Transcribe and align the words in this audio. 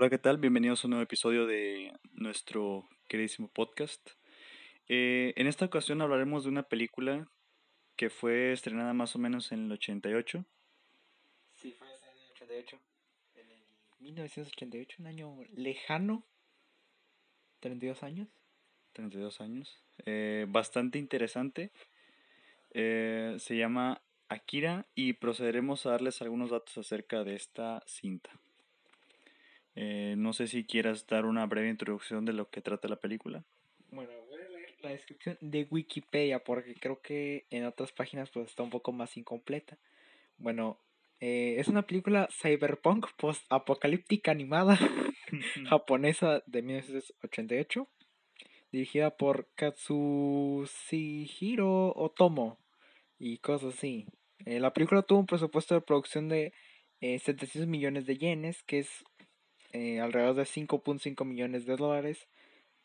Hola, 0.00 0.08
¿qué 0.08 0.16
tal? 0.16 0.38
Bienvenidos 0.38 0.82
a 0.82 0.86
un 0.86 0.92
nuevo 0.92 1.02
episodio 1.02 1.46
de 1.46 1.92
nuestro 2.14 2.88
queridísimo 3.06 3.48
podcast. 3.48 4.00
Eh, 4.88 5.34
en 5.36 5.46
esta 5.46 5.66
ocasión 5.66 6.00
hablaremos 6.00 6.44
de 6.44 6.48
una 6.48 6.62
película 6.62 7.28
que 7.96 8.08
fue 8.08 8.52
estrenada 8.52 8.94
más 8.94 9.14
o 9.14 9.18
menos 9.18 9.52
en 9.52 9.66
el 9.66 9.72
88. 9.72 10.42
Sí, 11.52 11.72
fue 11.72 11.86
en 11.86 12.18
el 12.18 12.30
88. 12.30 12.80
En 13.34 13.50
el 13.50 13.62
1988, 13.98 14.96
un 15.00 15.06
año 15.06 15.36
lejano. 15.54 16.24
32 17.60 18.02
años. 18.02 18.28
32 18.94 19.42
años. 19.42 19.84
Eh, 20.06 20.46
bastante 20.48 20.98
interesante. 20.98 21.72
Eh, 22.70 23.36
se 23.38 23.54
llama 23.58 24.00
Akira 24.30 24.86
y 24.94 25.12
procederemos 25.12 25.84
a 25.84 25.90
darles 25.90 26.22
algunos 26.22 26.48
datos 26.48 26.78
acerca 26.78 27.22
de 27.22 27.34
esta 27.34 27.82
cinta. 27.86 28.30
Eh, 29.76 30.14
no 30.16 30.32
sé 30.32 30.46
si 30.48 30.64
quieras 30.64 31.06
dar 31.06 31.26
una 31.26 31.46
breve 31.46 31.68
introducción 31.68 32.24
de 32.24 32.32
lo 32.32 32.50
que 32.50 32.60
trata 32.60 32.88
la 32.88 32.96
película. 32.96 33.44
Bueno, 33.90 34.10
voy 34.28 34.40
a 34.40 34.48
leer 34.48 34.74
la 34.82 34.90
descripción 34.90 35.38
de 35.40 35.66
Wikipedia 35.70 36.42
porque 36.42 36.74
creo 36.74 37.00
que 37.00 37.46
en 37.50 37.64
otras 37.66 37.92
páginas 37.92 38.30
pues 38.30 38.48
está 38.48 38.62
un 38.62 38.70
poco 38.70 38.92
más 38.92 39.16
incompleta. 39.16 39.78
Bueno, 40.38 40.80
eh, 41.20 41.56
es 41.58 41.68
una 41.68 41.82
película 41.82 42.28
cyberpunk 42.30 43.06
post-apocalíptica 43.16 44.30
animada 44.30 44.78
japonesa 45.68 46.42
de 46.46 46.62
1988 46.62 47.88
dirigida 48.72 49.16
por 49.16 49.48
Katsushiro 49.54 50.66
Otomo 51.96 52.58
y 53.18 53.38
cosas 53.38 53.74
así. 53.74 54.06
Eh, 54.46 54.60
la 54.60 54.72
película 54.72 55.02
tuvo 55.02 55.18
un 55.20 55.26
presupuesto 55.26 55.74
de 55.74 55.80
producción 55.80 56.28
de 56.28 56.52
700 57.00 57.66
millones 57.66 58.06
de 58.06 58.16
yenes, 58.18 58.62
que 58.62 58.78
es 58.80 59.04
eh, 59.72 60.00
alrededor 60.00 60.34
de 60.34 60.44
5.5 60.44 61.24
millones 61.24 61.66
de 61.66 61.76
dólares 61.76 62.28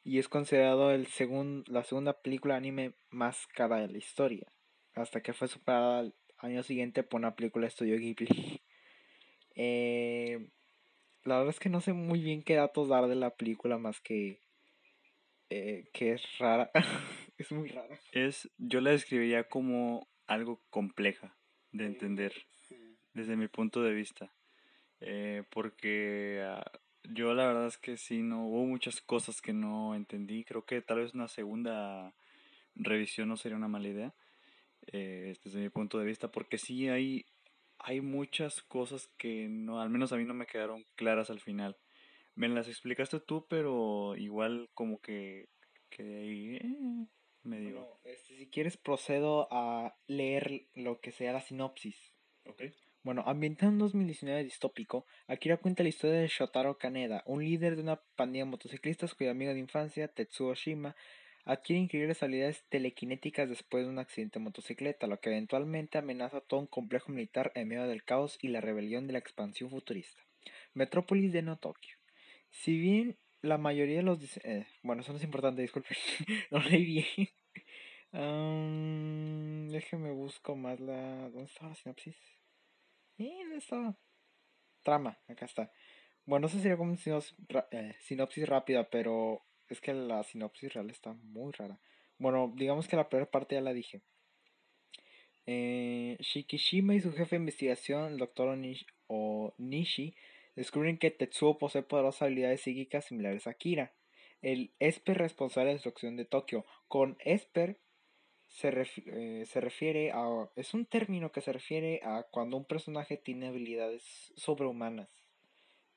y 0.04 0.20
es 0.20 0.30
considerado 0.30 0.92
el 0.92 1.08
segun, 1.08 1.64
la 1.68 1.84
segunda 1.84 2.22
película 2.22 2.56
anime 2.56 2.94
más 3.10 3.48
cara 3.48 3.78
de 3.78 3.88
la 3.88 3.98
historia, 3.98 4.48
hasta 4.94 5.22
que 5.22 5.34
fue 5.34 5.48
superada 5.48 6.00
al 6.00 6.14
año 6.38 6.62
siguiente 6.64 7.04
por 7.04 7.20
una 7.20 7.36
película 7.36 7.64
de 7.64 7.70
estudio 7.70 7.98
Ghibli. 7.98 8.62
Eh, 9.58 10.50
la 11.24 11.38
verdad 11.38 11.52
es 11.52 11.62
que 11.62 11.70
no 11.70 11.80
sé 11.80 11.94
muy 11.94 12.22
bien 12.22 12.44
qué 12.44 12.56
datos 12.56 12.90
dar 12.90 13.08
de 13.08 13.16
la 13.16 13.38
película 13.38 13.78
más 13.78 14.02
que 14.02 14.42
eh, 15.50 15.86
que 15.94 16.12
es 16.12 16.38
rara, 16.40 16.72
es 17.38 17.52
muy 17.54 17.70
rara. 17.70 17.98
Es, 18.12 18.50
yo 18.58 18.82
la 18.82 18.92
describiría 18.92 19.48
como 19.48 20.10
algo 20.28 20.62
compleja 20.70 21.38
de 21.72 21.86
entender 21.86 22.34
desde 23.14 23.38
mi 23.38 23.48
punto 23.48 23.82
de 23.82 23.94
vista. 23.94 24.35
Eh, 25.08 25.44
porque 25.52 26.42
ah, 26.44 26.72
yo 27.04 27.36
la 27.36 27.46
verdad 27.46 27.68
es 27.68 27.78
que 27.78 27.96
sí, 27.96 28.24
no 28.24 28.48
hubo 28.48 28.66
muchas 28.66 29.02
cosas 29.02 29.40
que 29.40 29.54
no 29.54 29.94
entendí. 29.94 30.44
Creo 30.44 30.66
que 30.66 30.82
tal 30.82 30.98
vez 30.98 31.14
una 31.14 31.28
segunda 31.28 32.16
revisión 32.74 33.30
no 33.30 33.38
sería 33.38 33.56
una 33.56 33.68
mala 33.68 33.88
idea, 33.88 34.16
eh, 34.88 35.36
desde 35.44 35.60
mi 35.60 35.70
punto 35.70 36.00
de 36.00 36.06
vista, 36.06 36.32
porque 36.32 36.58
sí 36.58 36.90
hay, 36.90 37.28
hay 37.78 38.02
muchas 38.02 38.64
cosas 38.64 39.08
que 39.18 39.48
no, 39.48 39.80
al 39.80 39.92
menos 39.92 40.12
a 40.12 40.18
mí 40.18 40.26
no 40.26 40.34
me 40.34 40.48
quedaron 40.48 40.86
claras 40.96 41.30
al 41.30 41.40
final. 41.40 41.78
Me 42.34 42.50
las 42.50 42.68
explicaste 42.68 43.20
tú, 43.20 43.46
pero 43.48 44.16
igual 44.18 44.70
como 44.74 45.00
que 45.00 45.50
quedé 45.90 46.22
ahí 46.22 46.56
eh, 46.56 47.08
medio... 47.44 48.00
este, 48.04 48.36
si 48.38 48.50
quieres 48.50 48.76
procedo 48.76 49.48
a 49.52 49.96
leer 50.08 50.68
lo 50.74 51.00
que 51.00 51.12
sea 51.12 51.32
la 51.32 51.42
sinopsis. 51.42 52.12
Okay. 52.44 52.74
Bueno, 53.06 53.22
ambientado 53.28 53.72
en 53.72 53.78
2019 53.78 54.46
distópico, 54.46 55.06
Akira 55.28 55.58
cuenta 55.58 55.84
la 55.84 55.90
historia 55.90 56.22
de 56.22 56.28
Shotaro 56.28 56.80
Kaneda, 56.80 57.22
un 57.28 57.46
líder 57.46 57.76
de 57.76 57.84
una 57.84 58.02
pandilla 58.16 58.46
de 58.46 58.50
motociclistas 58.50 59.14
cuyo 59.14 59.30
amigo 59.30 59.54
de 59.54 59.60
infancia, 59.60 60.08
Tetsuo 60.08 60.56
Shima, 60.56 60.96
adquiere 61.44 61.84
increíbles 61.84 62.24
habilidades 62.24 62.66
telequinéticas 62.68 63.48
después 63.48 63.86
de 63.86 63.92
un 63.92 64.00
accidente 64.00 64.40
de 64.40 64.46
motocicleta, 64.46 65.06
lo 65.06 65.20
que 65.20 65.30
eventualmente 65.30 66.00
amenaza 66.00 66.42
todo 66.42 66.62
un 66.62 66.66
complejo 66.66 67.12
militar 67.12 67.52
en 67.54 67.68
medio 67.68 67.86
del 67.86 68.04
caos 68.04 68.40
y 68.42 68.48
la 68.48 68.60
rebelión 68.60 69.06
de 69.06 69.14
la 69.14 69.20
expansión 69.20 69.70
futurista. 69.70 70.24
Metrópolis 70.74 71.32
de 71.32 71.44
No 71.44 71.60
Tokio. 71.60 71.98
Si 72.50 72.76
bien 72.76 73.20
la 73.44 73.60
mayoría 73.60 73.98
de 73.98 74.04
los... 74.04 74.38
Eh, 74.38 74.66
bueno, 74.82 75.04
eso 75.04 75.12
no 75.12 75.20
es 75.20 75.24
importante, 75.24 75.62
disculpen, 75.62 75.96
no 76.50 76.58
leí 76.58 76.86
bien. 76.86 77.30
um, 78.14 79.70
déjeme 79.70 80.10
busco 80.10 80.56
más 80.56 80.80
la... 80.80 81.30
¿Dónde 81.30 81.44
está 81.44 81.68
la 81.68 81.76
sinopsis? 81.76 82.16
¿Dónde 83.18 83.58
está? 83.58 83.98
Trama, 84.84 85.18
acá 85.28 85.46
está. 85.46 85.72
Bueno, 86.26 86.48
eso 86.48 86.58
sería 86.60 86.78
como 86.78 86.92
una 86.92 87.00
sinopsis, 87.00 87.36
eh, 87.72 87.96
sinopsis 88.02 88.48
rápida, 88.48 88.90
pero 88.90 89.46
es 89.70 89.80
que 89.80 89.94
la 89.94 90.24
sinopsis 90.24 90.74
real 90.74 90.90
está 90.90 91.14
muy 91.14 91.52
rara. 91.54 91.80
Bueno, 92.18 92.54
digamos 92.56 92.88
que 92.88 92.96
la 92.96 93.08
primera 93.08 93.30
parte 93.30 93.56
ya 93.56 93.62
la 93.62 93.74
dije. 93.74 94.02
Eh, 95.46 96.18
Shikishima 96.20 96.96
y 96.96 97.02
su 97.02 97.12
jefe 97.14 97.36
de 97.36 97.42
investigación, 97.42 98.14
el 98.14 98.18
doctor 98.18 98.48
Onishi, 99.08 100.16
descubren 100.56 100.98
que 100.98 101.12
Tetsuo 101.12 101.58
posee 101.58 101.84
poderosas 101.84 102.24
habilidades 102.24 102.62
psíquicas 102.62 103.06
similares 103.06 103.48
a 103.48 103.54
Kira, 103.54 103.94
el 104.42 104.74
Esper 104.80 105.18
responsable 105.18 105.68
de 105.68 105.74
la 105.74 105.76
destrucción 105.76 106.16
de 106.18 106.26
Tokio. 106.26 106.66
Con 106.88 107.18
Esper 107.20 107.80
se, 108.56 108.70
eh, 109.08 109.46
se, 109.46 109.60
refiere 109.60 110.12
a... 110.12 110.50
es 110.56 110.74
un 110.74 110.86
término 110.86 111.30
que 111.30 111.42
se 111.42 111.52
refiere 111.52 112.00
a 112.04 112.24
cuando 112.24 112.56
un 112.56 112.64
personaje 112.64 113.18
tiene 113.18 113.48
habilidades 113.48 114.32
sobrehumanas. 114.38 115.10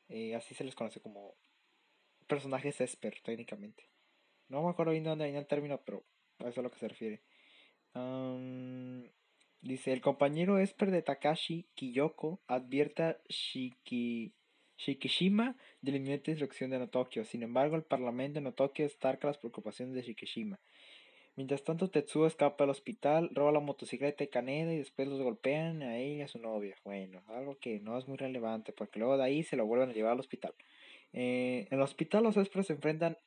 Eh, 0.09 0.35
así 0.35 0.57
se 0.57 0.65
les 0.65 0.75
conoce 0.75 1.01
como 1.01 1.37
personajes 2.27 2.81
Esper, 2.81 3.21
técnicamente. 3.23 3.89
No 4.49 4.65
me 4.65 4.71
acuerdo 4.71 4.91
bien 4.91 5.05
de 5.05 5.11
dónde 5.11 5.27
viene 5.27 5.39
el 5.39 5.47
término, 5.47 5.81
pero 5.85 6.05
a 6.41 6.49
eso 6.49 6.49
es 6.49 6.59
a 6.59 6.63
lo 6.63 6.71
que 6.73 6.81
se 6.81 6.89
refiere. 6.89 7.23
dice, 9.61 9.93
el 9.93 10.01
compañero 10.01 10.59
Esper 10.59 10.91
de 10.91 11.03
Takashi, 11.03 11.69
Kiyoko, 11.75 12.41
advierta 12.49 13.21
Shiki, 13.29 14.33
Shikishima 14.79 15.57
de 15.81 15.93
la 15.93 15.99
inminente 15.99 16.33
destrucción 16.33 16.71
de 16.71 16.81
Notokio. 16.81 17.25
Sin 17.25 17.45
embargo, 17.45 17.77
el 17.77 17.85
parlamento 17.85 18.41
de 18.41 18.45
Notokio 18.45 18.85
destaca 18.85 19.29
las 19.29 19.39
preocupaciones 19.39 19.95
de 19.95 20.03
Shikishima. 20.03 20.59
Mientras 21.39 21.63
tanto, 21.63 21.89
Tetsuo 21.89 22.27
escapa 22.27 22.65
al 22.65 22.71
hospital, 22.71 23.31
roba 23.33 23.53
la 23.53 23.61
motocicleta 23.61 24.25
de 24.25 24.29
Kaneda 24.29 24.73
y 24.73 24.79
después 24.79 25.07
los 25.07 25.23
golpean 25.23 25.85
a 25.85 25.97
él 25.97 26.17
y 26.17 26.23
a 26.23 26.27
su 26.27 26.41
novia. 26.41 26.75
Bueno, 26.83 27.23
algo 27.29 27.57
que 27.61 27.79
no 27.79 27.97
es 27.97 28.09
muy 28.09 28.17
relevante 28.17 28.73
porque 28.73 28.99
luego 28.99 29.17
de 29.17 29.23
ahí 29.23 29.45
se 29.45 29.55
lo 29.55 29.65
vuelven 29.65 29.91
a 29.91 29.93
llevar 29.93 30.15
al 30.15 30.19
hospital. 30.19 30.53
Eh, 31.13 31.69
en 31.71 31.79
el 31.79 31.81
hospital 31.81 32.25
los 32.25 32.37
espres 32.37 32.67
se 32.67 32.73
enfrentan 32.73 33.19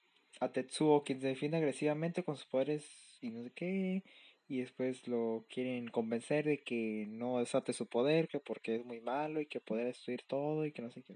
a 0.42 0.52
Tetsuo, 0.52 1.06
quien 1.06 1.22
se 1.22 1.28
defiende 1.28 1.56
agresivamente 1.56 2.22
con 2.22 2.36
sus 2.36 2.48
poderes 2.48 3.18
y 3.22 3.30
no 3.32 3.44
sé 3.44 3.52
qué. 3.56 4.04
Y 4.50 4.60
después 4.60 5.08
lo 5.08 5.46
quieren 5.50 5.88
convencer 5.88 6.44
de 6.44 6.58
que 6.58 7.06
no 7.08 7.40
desate 7.40 7.72
su 7.72 7.88
poder, 7.88 8.28
que 8.28 8.42
porque 8.42 8.76
es 8.76 8.84
muy 8.86 9.00
malo 9.00 9.40
y 9.40 9.46
que 9.46 9.62
puede 9.62 9.86
destruir 9.86 10.24
todo 10.24 10.66
y 10.66 10.74
que 10.74 10.82
no 10.82 10.92
sé 10.92 11.02
qué. 11.02 11.16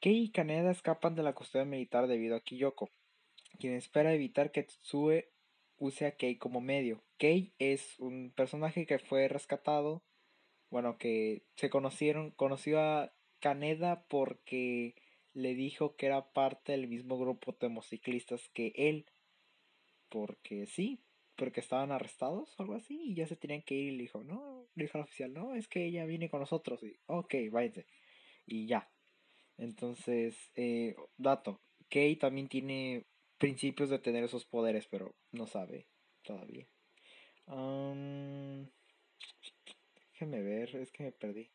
Kei 0.00 0.24
y 0.24 0.30
Kaneda 0.30 0.72
escapan 0.72 1.14
de 1.14 1.22
la 1.22 1.34
custodia 1.34 1.64
militar 1.64 2.08
debido 2.08 2.34
a 2.34 2.40
Kiyoko, 2.40 2.90
quien 3.60 3.74
espera 3.74 4.12
evitar 4.12 4.50
que 4.50 4.64
Tetsuo 4.64 5.12
use 5.82 6.06
a 6.06 6.16
Kei 6.16 6.36
como 6.36 6.60
medio. 6.60 7.02
Kei 7.18 7.54
es 7.58 7.98
un 7.98 8.32
personaje 8.34 8.86
que 8.86 8.98
fue 8.98 9.28
rescatado, 9.28 10.02
bueno, 10.70 10.96
que 10.96 11.42
se 11.56 11.70
conocieron, 11.70 12.30
conoció 12.30 12.80
a 12.80 13.12
Kaneda 13.40 14.06
porque 14.08 14.94
le 15.34 15.54
dijo 15.54 15.96
que 15.96 16.06
era 16.06 16.32
parte 16.32 16.72
del 16.72 16.88
mismo 16.88 17.18
grupo 17.18 17.56
de 17.60 17.68
motociclistas 17.68 18.48
que 18.50 18.72
él, 18.76 19.06
porque 20.08 20.66
sí, 20.66 21.02
porque 21.36 21.60
estaban 21.60 21.90
arrestados 21.90 22.54
o 22.56 22.62
algo 22.62 22.74
así 22.74 23.00
y 23.02 23.14
ya 23.14 23.26
se 23.26 23.36
tenían 23.36 23.62
que 23.62 23.74
ir 23.74 23.92
y 23.94 23.96
le 23.96 24.02
dijo, 24.02 24.22
no, 24.22 24.68
le 24.74 24.84
dijo 24.84 24.98
al 24.98 25.04
oficial, 25.04 25.32
no, 25.32 25.54
es 25.54 25.68
que 25.68 25.84
ella 25.86 26.04
viene 26.04 26.30
con 26.30 26.40
nosotros 26.40 26.82
y, 26.82 26.96
ok, 27.06 27.34
váyanse, 27.50 27.86
y 28.46 28.66
ya, 28.66 28.90
entonces, 29.56 30.36
eh, 30.54 30.94
dato, 31.16 31.60
Kei 31.88 32.16
también 32.16 32.48
tiene 32.48 33.06
principios 33.42 33.90
de 33.90 33.98
tener 33.98 34.22
esos 34.22 34.44
poderes, 34.44 34.86
pero 34.86 35.16
no 35.32 35.48
sabe 35.48 35.88
todavía. 36.22 36.64
Um, 37.46 38.68
déjeme 40.12 40.40
ver, 40.42 40.76
es 40.76 40.92
que 40.92 41.02
me 41.02 41.10
perdí. 41.10 41.50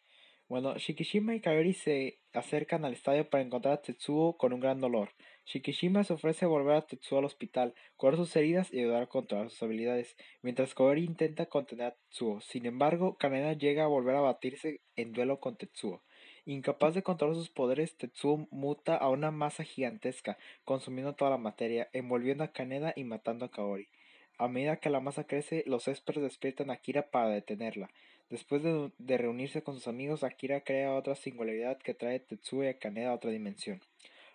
Bueno, 0.50 0.78
Shikishima 0.78 1.34
y 1.34 1.39
Kaori 1.39 1.74
se 1.74 2.19
acercan 2.34 2.84
al 2.84 2.92
estadio 2.92 3.30
para 3.30 3.42
encontrar 3.42 3.75
a 3.75 3.81
Tetsuo 3.81 4.36
con 4.38 4.51
un 4.51 4.60
gran 4.60 4.81
dolor. 4.81 5.12
Shikishima 5.45 6.04
se 6.04 6.12
ofrece 6.12 6.44
a 6.44 6.50
volver 6.50 6.75
a 6.75 6.86
Tetsuo 6.86 7.19
al 7.19 7.25
hospital, 7.25 7.74
curar 7.95 8.18
sus 8.18 8.36
heridas 8.36 8.74
y 8.74 8.80
ayudar 8.80 9.04
a 9.04 9.07
controlar 9.07 9.50
sus 9.50 9.63
habilidades, 9.63 10.18
mientras 10.42 10.75
Kaori 10.75 11.06
intenta 11.06 11.45
contener 11.45 11.86
a 11.88 11.95
Tetsuo. 11.95 12.42
Sin 12.42 12.66
embargo, 12.66 13.16
Kaneda 13.16 13.54
llega 13.54 13.86
a 13.86 13.88
volver 13.88 14.18
a 14.18 14.22
batirse 14.22 14.81
en 14.98 15.13
duelo 15.13 15.40
con 15.40 15.56
Tetsuo. 15.56 16.04
Incapaz 16.50 16.94
de 16.96 17.04
controlar 17.04 17.36
sus 17.36 17.50
poderes, 17.50 17.98
Tetsuo 17.98 18.48
muta 18.52 18.96
a 18.96 19.10
una 19.10 19.32
masa 19.32 19.66
gigantesca, 19.66 20.38
consumiendo 20.64 21.14
toda 21.14 21.30
la 21.30 21.38
materia, 21.38 21.90
envolviendo 21.92 22.46
a 22.46 22.54
Kaneda 22.54 22.94
y 22.96 23.04
matando 23.04 23.44
a 23.44 23.52
Kaori. 23.52 23.90
A 24.38 24.48
medida 24.48 24.78
que 24.78 24.90
la 24.90 25.02
masa 25.02 25.26
crece, 25.26 25.66
los 25.68 25.90
espers 25.90 26.22
despiertan 26.22 26.72
a 26.72 26.78
Kira 26.78 27.12
para 27.12 27.28
detenerla. 27.28 27.90
Después 28.30 28.64
de, 28.64 29.18
reunirse 29.18 29.62
con 29.62 29.74
sus 29.74 29.90
amigos, 29.90 30.24
Akira 30.24 30.62
crea 30.62 30.96
otra 30.96 31.16
singularidad 31.16 31.80
que 31.80 31.94
trae 31.94 32.22
Tetsuo 32.22 32.64
y 32.64 32.68
a 32.68 32.80
Kaneda 32.80 33.10
a 33.10 33.16
otra 33.16 33.32
dimensión. 33.32 33.82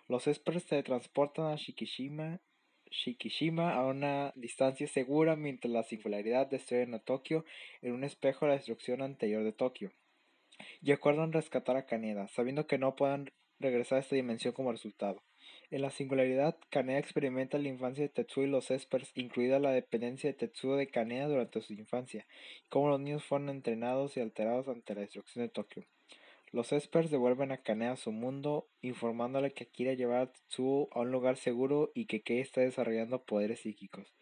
Los 0.07 0.27
Espers 0.27 0.61
se 0.65 0.83
transportan 0.83 1.47
a 1.47 1.55
Shikishima, 1.55 2.41
Shikishima 2.91 3.73
a 3.73 3.87
una 3.87 4.33
distancia 4.35 4.85
segura 4.85 5.35
mientras 5.35 5.73
la 5.73 5.81
singularidad 5.81 6.45
destruye 6.45 6.93
a 6.93 6.99
Tokio 6.99 7.43
en 7.81 7.93
un 7.93 8.03
espejo 8.03 8.45
de 8.45 8.51
la 8.51 8.57
destrucción 8.57 9.01
anterior 9.01 9.43
de 9.43 9.51
Tokio. 9.51 9.91
Y 10.85 10.91
acuerdan 10.91 11.31
rescatar 11.31 11.77
a 11.77 11.85
Kaneda, 11.85 12.27
sabiendo 12.27 12.67
que 12.67 12.77
no 12.77 12.97
puedan 12.97 13.31
regresar 13.57 13.99
a 13.99 14.01
esta 14.01 14.17
dimensión 14.17 14.53
como 14.53 14.73
resultado. 14.73 15.23
En 15.71 15.81
la 15.81 15.91
singularidad, 15.91 16.57
Kaneda 16.69 16.99
experimenta 16.99 17.57
la 17.57 17.69
infancia 17.69 18.03
de 18.03 18.09
Tetsuo 18.09 18.43
y 18.43 18.47
los 18.47 18.69
Espers, 18.69 19.13
incluida 19.15 19.59
la 19.59 19.71
dependencia 19.71 20.29
de 20.29 20.33
Tetsuo 20.33 20.75
de 20.75 20.87
Kaneda 20.87 21.29
durante 21.29 21.61
su 21.61 21.71
infancia, 21.71 22.27
y 22.65 22.67
cómo 22.67 22.89
los 22.89 22.99
niños 22.99 23.23
fueron 23.23 23.47
entrenados 23.49 24.17
y 24.17 24.19
alterados 24.19 24.67
ante 24.67 24.93
la 24.93 25.01
destrucción 25.01 25.45
de 25.45 25.49
Tokio. 25.49 25.85
Los 26.51 26.73
Espers 26.73 27.09
devuelven 27.09 27.53
a 27.53 27.59
Kaneda 27.59 27.93
a 27.93 27.95
su 27.95 28.11
mundo, 28.11 28.67
informándole 28.81 29.53
que 29.53 29.67
quiere 29.67 29.95
llevar 29.95 30.19
a 30.19 30.31
Tetsuo 30.33 30.89
a 30.91 30.99
un 30.99 31.11
lugar 31.11 31.37
seguro 31.37 31.93
y 31.95 32.07
que 32.07 32.23
Kei 32.23 32.41
está 32.41 32.59
desarrollando 32.59 33.23
poderes 33.23 33.61
psíquicos. 33.61 34.13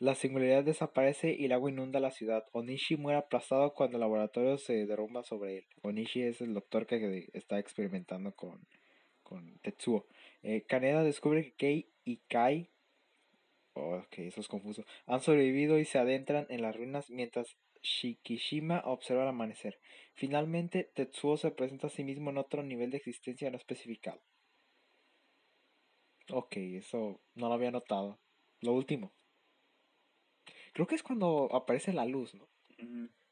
La 0.00 0.14
singularidad 0.14 0.62
desaparece 0.62 1.34
y 1.36 1.46
el 1.46 1.52
agua 1.52 1.70
inunda 1.70 1.98
la 1.98 2.12
ciudad. 2.12 2.44
Onishi 2.52 2.96
muere 2.96 3.18
aplastado 3.18 3.74
cuando 3.74 3.96
el 3.96 4.00
laboratorio 4.00 4.56
se 4.56 4.86
derrumba 4.86 5.24
sobre 5.24 5.58
él. 5.58 5.66
Onishi 5.82 6.22
es 6.22 6.40
el 6.40 6.54
doctor 6.54 6.86
que 6.86 7.28
está 7.32 7.58
experimentando 7.58 8.32
con, 8.36 8.64
con 9.24 9.58
Tetsuo. 9.58 10.06
Eh, 10.42 10.62
Kaneda 10.68 11.02
descubre 11.02 11.42
que 11.42 11.54
Kei 11.56 11.92
y 12.04 12.18
Kai, 12.28 12.70
oh, 13.72 13.96
ok, 13.96 14.18
eso 14.18 14.40
es 14.40 14.46
confuso, 14.46 14.84
han 15.06 15.20
sobrevivido 15.20 15.80
y 15.80 15.84
se 15.84 15.98
adentran 15.98 16.46
en 16.48 16.62
las 16.62 16.76
ruinas 16.76 17.10
mientras 17.10 17.56
Shikishima 17.82 18.82
observa 18.84 19.24
el 19.24 19.30
amanecer. 19.30 19.80
Finalmente, 20.14 20.92
Tetsuo 20.94 21.36
se 21.36 21.50
presenta 21.50 21.88
a 21.88 21.90
sí 21.90 22.04
mismo 22.04 22.30
en 22.30 22.38
otro 22.38 22.62
nivel 22.62 22.90
de 22.90 22.98
existencia 22.98 23.50
no 23.50 23.56
especificado. 23.56 24.20
Ok, 26.30 26.56
eso 26.56 27.20
no 27.34 27.48
lo 27.48 27.54
había 27.54 27.72
notado. 27.72 28.20
Lo 28.60 28.74
último. 28.74 29.12
Creo 30.78 30.86
que 30.86 30.94
es 30.94 31.02
cuando 31.02 31.48
aparece 31.52 31.92
la 31.92 32.04
luz, 32.04 32.36
¿no? 32.36 32.46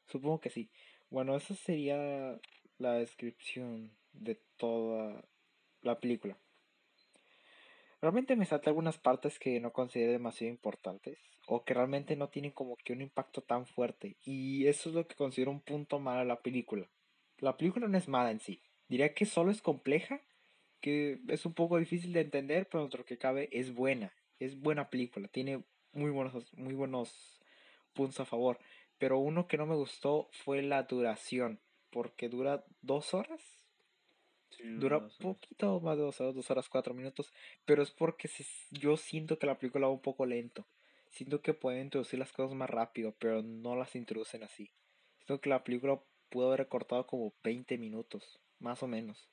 Supongo 0.07 0.41
que 0.41 0.49
sí. 0.49 0.69
Bueno, 1.09 1.33
esa 1.37 1.55
sería 1.55 2.37
la 2.77 2.95
descripción 2.95 3.89
de 4.11 4.37
toda 4.57 5.23
la 5.81 5.97
película. 5.97 6.37
Realmente 8.01 8.35
me 8.35 8.45
salta 8.45 8.69
algunas 8.69 8.97
partes 8.97 9.39
que 9.39 9.61
no 9.61 9.71
considero 9.71 10.11
demasiado 10.11 10.51
importantes 10.51 11.19
o 11.47 11.63
que 11.63 11.73
realmente 11.73 12.17
no 12.17 12.27
tienen 12.27 12.51
como 12.51 12.75
que 12.75 12.91
un 12.91 12.99
impacto 12.99 13.41
tan 13.41 13.65
fuerte 13.65 14.17
y 14.25 14.67
eso 14.67 14.89
es 14.89 14.95
lo 14.95 15.07
que 15.07 15.15
considero 15.15 15.51
un 15.51 15.61
punto 15.61 15.99
malo 15.99 16.19
de 16.19 16.25
la 16.25 16.41
película. 16.41 16.89
La 17.37 17.55
película 17.55 17.87
no 17.87 17.97
es 17.97 18.09
mala 18.09 18.31
en 18.31 18.41
sí. 18.41 18.61
Diría 18.89 19.13
que 19.13 19.25
solo 19.25 19.51
es 19.51 19.61
compleja, 19.61 20.19
que 20.81 21.21
es 21.29 21.45
un 21.45 21.53
poco 21.53 21.77
difícil 21.77 22.11
de 22.11 22.19
entender, 22.19 22.67
pero 22.69 22.81
dentro 22.81 23.05
que 23.05 23.17
cabe 23.17 23.47
es 23.53 23.73
buena. 23.73 24.11
Es 24.37 24.59
buena 24.59 24.89
película, 24.89 25.29
tiene 25.29 25.63
muy 25.93 26.11
buenos, 26.11 26.53
muy 26.53 26.73
buenos 26.73 27.36
puntos 27.97 28.19
a 28.19 28.25
favor. 28.25 28.59
Pero 28.99 29.17
uno 29.17 29.47
que 29.47 29.57
no 29.57 29.65
me 29.65 29.75
gustó 29.75 30.29
fue 30.43 30.61
la 30.61 30.83
duración, 30.83 31.59
porque 31.89 32.29
dura 32.29 32.63
dos 32.81 33.13
horas. 33.13 33.41
dura 34.79 34.99
un 34.99 35.11
poquito 35.19 35.79
más 35.81 35.97
de 35.97 36.03
dos 36.03 36.21
horas, 36.21 36.35
dos 36.35 36.49
horas, 36.49 36.69
cuatro 36.69 36.93
minutos. 36.93 37.33
Pero 37.65 37.83
es 37.83 37.91
porque 37.91 38.29
yo 38.71 38.95
siento 38.95 39.37
que 39.37 39.47
la 39.47 39.57
película 39.57 39.87
va 39.87 39.93
un 39.93 40.01
poco 40.01 40.25
lento. 40.25 40.65
Siento 41.09 41.41
que 41.41 41.53
pueden 41.53 41.85
introducir 41.85 42.19
las 42.19 42.31
cosas 42.31 42.55
más 42.55 42.69
rápido, 42.69 43.15
pero 43.19 43.41
no 43.41 43.75
las 43.75 43.95
introducen 43.95 44.43
así. 44.43 44.71
Siento 45.17 45.41
que 45.41 45.49
la 45.49 45.63
película 45.63 45.99
pudo 46.29 46.47
haber 46.47 46.59
recortado 46.59 47.07
como 47.07 47.33
20 47.43 47.77
minutos, 47.77 48.39
más 48.59 48.83
o 48.83 48.87
menos. 48.87 49.29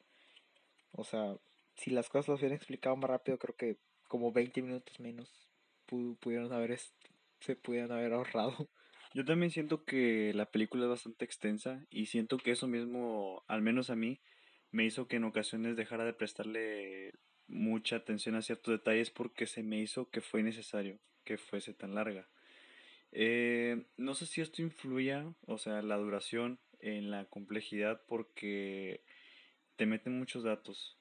O 0.92 1.04
sea, 1.04 1.36
si 1.76 1.90
las 1.90 2.08
cosas 2.08 2.28
las 2.28 2.40
hubieran 2.40 2.56
explicado 2.56 2.96
más 2.96 3.10
rápido, 3.10 3.38
creo 3.38 3.56
que 3.56 3.78
como 4.08 4.32
20 4.32 4.62
minutos 4.62 5.00
menos 5.00 5.48
pudieron 5.86 6.52
haber 6.52 6.72
se 7.44 7.56
pudieran 7.56 7.92
haber 7.92 8.12
ahorrado. 8.12 8.70
Yo 9.14 9.24
también 9.24 9.50
siento 9.50 9.84
que 9.84 10.32
la 10.34 10.50
película 10.50 10.84
es 10.84 10.90
bastante 10.90 11.24
extensa 11.24 11.86
y 11.88 12.06
siento 12.06 12.36
que 12.36 12.50
eso 12.50 12.66
mismo, 12.66 13.44
al 13.46 13.62
menos 13.62 13.90
a 13.90 13.96
mí, 13.96 14.20
me 14.72 14.84
hizo 14.84 15.06
que 15.06 15.16
en 15.16 15.24
ocasiones 15.24 15.76
dejara 15.76 16.04
de 16.04 16.14
prestarle 16.14 17.12
mucha 17.46 17.96
atención 17.96 18.34
a 18.34 18.42
ciertos 18.42 18.72
detalles 18.72 19.10
porque 19.10 19.46
se 19.46 19.62
me 19.62 19.78
hizo 19.78 20.10
que 20.10 20.20
fue 20.20 20.42
necesario 20.42 20.98
que 21.22 21.38
fuese 21.38 21.74
tan 21.74 21.94
larga. 21.94 22.28
Eh, 23.12 23.86
no 23.96 24.14
sé 24.14 24.26
si 24.26 24.40
esto 24.40 24.62
influya, 24.62 25.32
o 25.46 25.58
sea, 25.58 25.80
la 25.82 25.96
duración 25.96 26.58
en 26.80 27.12
la 27.12 27.24
complejidad 27.26 28.02
porque 28.08 29.04
te 29.76 29.86
meten 29.86 30.18
muchos 30.18 30.42
datos. 30.42 30.98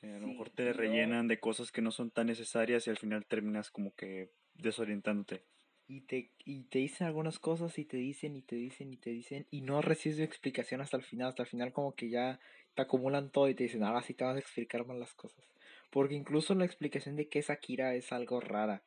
Eh, 0.00 0.14
a 0.14 0.18
lo 0.18 0.28
mejor 0.28 0.48
te 0.48 0.72
rellenan 0.72 1.28
de 1.28 1.38
cosas 1.38 1.70
que 1.70 1.82
no 1.82 1.90
son 1.90 2.10
tan 2.10 2.28
necesarias 2.28 2.86
y 2.86 2.90
al 2.90 2.96
final 2.96 3.26
terminas 3.26 3.70
como 3.70 3.94
que 3.94 4.32
desorientándote 4.54 5.44
y 5.92 6.00
te, 6.00 6.30
y 6.46 6.64
te 6.64 6.78
dicen 6.78 7.06
algunas 7.06 7.38
cosas 7.38 7.78
y 7.78 7.84
te 7.84 7.98
dicen 7.98 8.34
y 8.34 8.40
te 8.40 8.56
dicen 8.56 8.92
y 8.94 8.96
te 8.96 9.10
dicen 9.10 9.46
y 9.50 9.60
no 9.60 9.82
recibes 9.82 10.20
explicación 10.20 10.80
hasta 10.80 10.96
el 10.96 11.02
final, 11.02 11.28
hasta 11.28 11.42
el 11.42 11.48
final 11.50 11.72
como 11.74 11.94
que 11.94 12.08
ya 12.08 12.40
te 12.74 12.80
acumulan 12.80 13.30
todo 13.30 13.46
y 13.50 13.54
te 13.54 13.64
dicen, 13.64 13.82
ahora 13.84 14.00
sí 14.02 14.14
te 14.14 14.24
vas 14.24 14.36
a 14.36 14.38
explicar 14.38 14.86
más 14.86 14.96
las 14.96 15.12
cosas. 15.12 15.44
Porque 15.90 16.14
incluso 16.14 16.54
la 16.54 16.64
explicación 16.64 17.16
de 17.16 17.28
qué 17.28 17.40
es 17.40 17.50
Akira 17.50 17.94
es 17.94 18.10
algo 18.10 18.40
rara. 18.40 18.82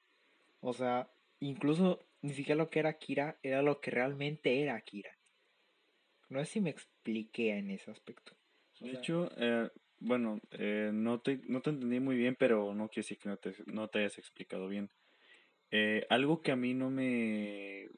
O 0.62 0.74
sea, 0.74 1.12
incluso 1.40 2.00
ni 2.24 2.34
siquiera 2.34 2.58
lo 2.58 2.72
que 2.72 2.80
era 2.80 2.90
Akira 2.90 3.38
era 3.44 3.62
lo 3.62 3.82
que 3.82 3.92
realmente 3.92 4.64
era 4.64 4.76
Akira. 4.76 5.12
No 6.30 6.40
sé 6.40 6.54
si 6.54 6.62
me 6.62 6.72
expliqué 6.72 7.56
en 7.56 7.70
ese 7.70 7.92
aspecto. 7.92 8.34
de 8.80 8.94
hecho, 8.94 9.30
eh, 9.38 9.70
bueno, 10.00 10.40
eh, 10.52 10.90
no, 10.92 11.20
te, 11.20 11.40
no 11.48 11.62
te 11.62 11.70
entendí 11.70 12.00
muy 12.00 12.16
bien, 12.16 12.36
pero 12.38 12.74
no 12.74 12.88
quiere 12.90 13.06
decir 13.06 13.20
que 13.20 13.30
no 13.30 13.38
te, 13.38 13.54
no 13.68 13.88
te 13.90 14.00
hayas 14.00 14.18
explicado 14.18 14.68
bien. 14.68 14.90
Eh, 15.72 16.06
algo 16.10 16.42
que 16.42 16.52
a 16.52 16.56
mí 16.56 16.74
no 16.74 16.90
me, 16.90 17.90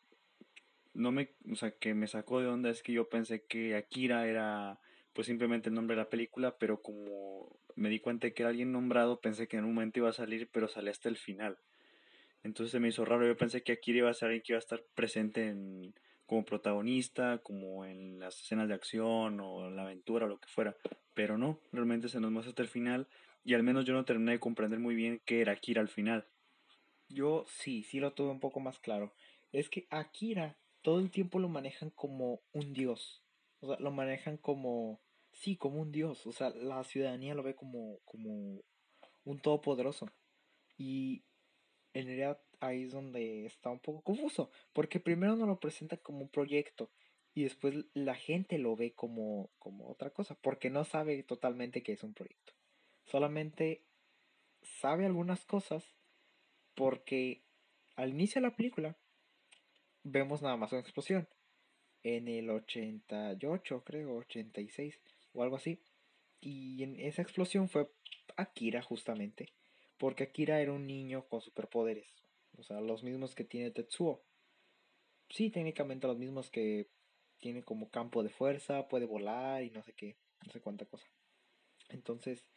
no 0.94 1.12
me, 1.12 1.36
o 1.52 1.56
sea, 1.56 1.72
que 1.72 1.94
me 1.94 2.08
sacó 2.08 2.42
de 2.42 2.48
onda 2.48 2.70
es 2.70 2.82
que 2.82 2.94
yo 2.94 3.10
pensé 3.10 3.46
que 3.46 3.76
Akira 3.76 4.28
era 4.28 4.80
pues 5.14 5.28
simplemente 5.28 5.70
el 5.70 5.76
nombre 5.76 5.96
de 5.96 6.04
la 6.04 6.10
película, 6.10 6.58
pero 6.60 6.82
como 6.82 7.60
me 7.76 7.90
di 7.90 8.00
cuenta 8.00 8.28
de 8.28 8.34
que 8.34 8.44
era 8.44 8.50
alguien 8.50 8.72
nombrado, 8.72 9.20
pensé 9.20 9.48
que 9.48 9.58
en 9.58 9.66
un 9.66 9.74
momento 9.74 10.00
iba 10.00 10.10
a 10.10 10.14
salir, 10.14 10.50
pero 10.52 10.68
sale 10.68 10.92
hasta 10.92 11.10
el 11.10 11.18
final. 11.18 11.58
Entonces 12.44 12.72
se 12.72 12.80
me 12.80 12.90
hizo 12.90 13.04
raro, 13.04 13.26
yo 13.26 13.36
pensé 13.36 13.64
que 13.64 13.72
Akira 13.72 13.98
iba 14.00 14.10
a 14.10 14.14
ser 14.14 14.28
alguien 14.28 14.44
que 14.44 14.54
iba 14.54 14.58
a 14.58 14.60
estar 14.60 14.84
presente 14.96 15.48
en, 15.48 15.94
como 16.28 16.46
protagonista, 16.46 17.40
como 17.40 17.86
en 17.86 18.20
las 18.20 18.40
escenas 18.40 18.68
de 18.68 18.76
acción 18.76 19.40
o 19.40 19.70
la 19.72 19.84
aventura 19.84 20.26
o 20.26 20.30
lo 20.30 20.40
que 20.40 20.48
fuera, 20.48 20.76
pero 21.14 21.38
no, 21.38 21.60
realmente 21.72 22.10
se 22.10 22.20
nos 22.20 22.32
muestra 22.32 22.52
hasta 22.52 22.62
el 22.62 22.70
final 22.70 23.08
y 23.44 23.54
al 23.54 23.64
menos 23.64 23.86
yo 23.86 23.94
no 23.94 24.06
terminé 24.06 24.34
de 24.34 24.40
comprender 24.40 24.80
muy 24.80 24.94
bien 24.94 25.22
qué 25.26 25.42
era 25.42 25.54
Akira 25.54 25.82
al 25.82 25.90
final. 25.90 26.28
Yo 27.10 27.46
sí, 27.48 27.84
sí 27.84 28.00
lo 28.00 28.14
tuve 28.14 28.30
un 28.30 28.40
poco 28.40 28.60
más 28.60 28.80
claro. 28.80 29.14
Es 29.52 29.70
que 29.70 29.88
Akira 29.90 30.58
todo 30.82 31.00
el 31.00 31.12
tiempo 31.12 31.40
lo 31.40 31.50
manejan 31.50 31.90
como 31.90 32.42
un 32.54 32.74
dios. 32.74 33.22
O 33.60 33.68
sea, 33.68 33.78
lo 33.80 33.92
manejan 33.92 34.38
como, 34.38 35.02
sí, 35.32 35.58
como 35.58 35.82
un 35.82 35.92
dios. 35.92 36.26
O 36.28 36.32
sea, 36.32 36.50
la 36.52 36.84
ciudadanía 36.84 37.36
lo 37.36 37.44
ve 37.44 37.56
como, 37.56 38.00
como 38.06 38.62
un 39.24 39.40
todopoderoso. 39.42 40.10
Y 40.78 41.26
en 41.94 42.06
realidad 42.06 42.42
ahí 42.60 42.84
es 42.84 42.92
donde 42.92 43.46
está 43.46 43.70
un 43.70 43.80
poco 43.80 44.02
confuso. 44.02 44.50
Porque 44.74 45.00
primero 45.00 45.36
nos 45.36 45.48
lo 45.48 45.60
presentan 45.60 46.00
como 46.02 46.20
un 46.20 46.30
proyecto. 46.30 46.92
Y 47.34 47.44
después 47.44 47.76
la 47.94 48.16
gente 48.16 48.58
lo 48.58 48.76
ve 48.76 48.94
como, 48.94 49.52
como 49.60 49.90
otra 49.90 50.12
cosa. 50.12 50.36
Porque 50.36 50.70
no 50.70 50.86
sabe 50.86 51.22
totalmente 51.24 51.84
que 51.84 51.94
es 51.94 52.04
un 52.04 52.14
proyecto. 52.14 52.54
Solamente 53.04 53.84
sabe 54.62 55.06
algunas 55.06 55.46
cosas 55.46 55.97
porque 56.78 57.42
al 57.96 58.12
inicio 58.12 58.40
de 58.40 58.48
la 58.48 58.56
película 58.56 58.96
vemos 60.04 60.44
nada 60.44 60.58
más 60.58 60.72
una 60.72 60.82
explosión. 60.82 61.28
En 62.04 62.28
el 62.28 62.52
88, 62.52 63.84
creo, 63.84 64.16
86 64.18 65.02
o 65.34 65.42
algo 65.42 65.56
así. 65.56 65.82
Y 66.40 66.84
en 66.84 67.00
esa 67.00 67.24
explosión 67.24 67.68
fue 67.68 67.90
Akira 68.36 68.84
justamente. 68.84 69.52
Porque 69.98 70.26
Akira 70.26 70.62
era 70.62 70.72
un 70.72 70.86
niño 70.86 71.28
con 71.28 71.42
superpoderes. 71.42 72.08
O 72.60 72.64
sea, 72.64 72.80
los 72.80 73.04
mismos 73.04 73.34
que 73.34 73.44
tiene 73.44 73.72
Tetsuo. 73.72 74.24
Sí, 75.30 75.50
técnicamente 75.50 76.06
los 76.06 76.20
mismos 76.20 76.52
que 76.52 76.92
tiene 77.40 77.64
como 77.64 77.90
campo 77.90 78.22
de 78.22 78.30
fuerza, 78.30 78.88
puede 78.88 79.08
volar 79.08 79.64
y 79.64 79.72
no 79.72 79.82
sé 79.82 79.94
qué, 79.94 80.16
no 80.46 80.52
sé 80.52 80.62
cuánta 80.62 80.86
cosa. 80.86 81.08
Entonces, 81.90 82.48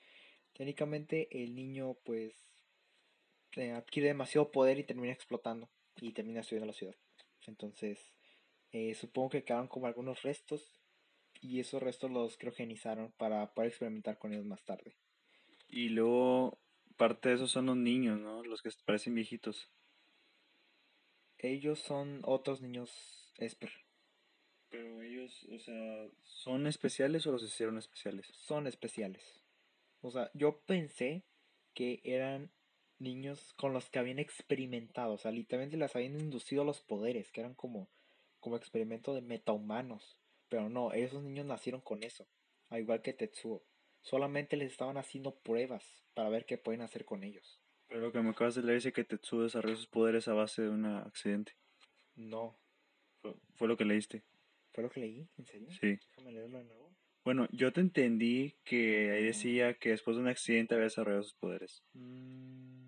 técnicamente 0.53 1.43
el 1.43 1.55
niño 1.55 1.95
pues 2.05 2.50
eh, 3.57 3.73
adquiere 3.73 4.09
demasiado 4.09 4.51
poder 4.51 4.79
y 4.79 4.85
termina 4.85 5.13
explotando 5.13 5.69
y 5.97 6.13
termina 6.13 6.41
destruyendo 6.41 6.67
la 6.67 6.73
ciudad. 6.73 6.95
Entonces, 7.47 8.13
eh, 8.73 8.95
supongo 8.95 9.31
que 9.31 9.45
quedaron 9.45 9.69
como 9.69 9.87
algunos 9.87 10.23
restos 10.23 10.81
y 11.41 11.61
esos 11.61 11.83
restos 11.83 12.11
los 12.11 12.37
criogenizaron 12.37 13.13
para 13.13 13.53
poder 13.55 13.71
experimentar 13.71 14.19
con 14.19 14.33
ellos 14.33 14.47
más 14.47 14.63
tarde. 14.65 14.97
Y 15.69 15.89
luego, 15.89 16.59
parte 16.97 17.31
de 17.31 17.37
esos 17.37 17.51
son 17.51 17.67
los 17.67 17.77
niños, 17.77 18.21
¿no? 18.21 18.43
Los 18.45 18.63
que 18.63 18.71
parecen 18.85 19.15
viejitos. 19.15 19.71
Ellos 21.39 21.81
son 21.81 22.21
otros 22.25 22.61
niños 22.61 22.91
Esper. 23.39 23.71
Pero 24.69 25.01
ellos, 25.03 25.47
o 25.53 25.59
sea, 25.59 26.09
¿son 26.23 26.67
especiales 26.67 27.27
o 27.27 27.33
los 27.33 27.43
hicieron 27.43 27.79
especiales? 27.79 28.27
Son 28.33 28.67
especiales. 28.67 29.43
O 30.03 30.11
sea, 30.11 30.31
yo 30.35 30.61
pensé 30.61 31.25
que 31.75 32.01
eran 32.05 32.53
niños 33.01 33.55
con 33.55 33.73
los 33.73 33.91
que 33.91 33.99
habían 33.99 34.19
experimentado, 34.19 35.15
o 35.15 35.19
sea, 35.19 35.31
literalmente 35.31 35.77
les 35.77 35.95
habían 35.97 36.21
inducido 36.21 36.65
los 36.65 36.83
poderes, 36.83 37.31
que 37.31 37.41
eran 37.41 37.55
como, 37.55 37.89
como 38.41 38.57
experimento 38.57 39.15
de 39.15 39.23
metahumanos. 39.23 40.19
Pero 40.49 40.69
no, 40.69 40.93
esos 40.93 41.23
niños 41.23 41.47
nacieron 41.47 41.81
con 41.81 42.03
eso, 42.03 42.27
al 42.69 42.81
igual 42.81 43.03
que 43.03 43.13
Tetsuo. 43.13 43.63
Solamente 44.01 44.57
les 44.57 44.73
estaban 44.73 44.97
haciendo 44.97 45.35
pruebas 45.35 46.03
para 46.15 46.29
ver 46.29 46.47
qué 46.47 46.59
pueden 46.59 46.81
hacer 46.81 47.05
con 47.05 47.23
ellos. 47.23 47.61
Pero 47.89 48.01
lo 48.01 48.13
que 48.13 48.21
me 48.21 48.31
acabas 48.31 48.55
de 48.55 48.63
leer 48.63 48.77
dice 48.77 48.93
que 48.93 49.05
Tetsuo 49.05 49.43
desarrolló 49.43 49.77
sus 49.77 49.87
poderes 49.87 50.29
a 50.29 50.35
base 50.35 50.63
de 50.63 50.71
un 50.71 50.87
accidente. 50.87 51.53
No. 52.15 52.57
Fue, 53.55 53.69
lo 53.69 53.77
que 53.77 53.85
leíste. 53.85 54.23
¿Fue 54.73 54.83
lo 54.83 54.91
que 54.91 55.01
leí? 55.01 55.29
¿En 55.37 55.45
serio? 55.45 55.69
Sí. 55.73 55.99
Déjame 56.17 56.33
leerlo 56.33 56.59
de 56.59 56.65
nuevo. 56.65 56.91
Bueno, 57.25 57.47
yo 57.53 57.73
te 57.73 57.81
entendí 57.81 58.57
que 58.65 59.11
ahí 59.11 59.25
decía 59.25 59.75
que 59.75 59.91
después 59.91 60.17
de 60.17 60.23
un 60.23 60.29
accidente 60.29 60.75
había 60.75 60.85
desarrollado 60.85 61.23
sus 61.23 61.35
poderes. 61.35 61.83
Mm, 61.93 62.80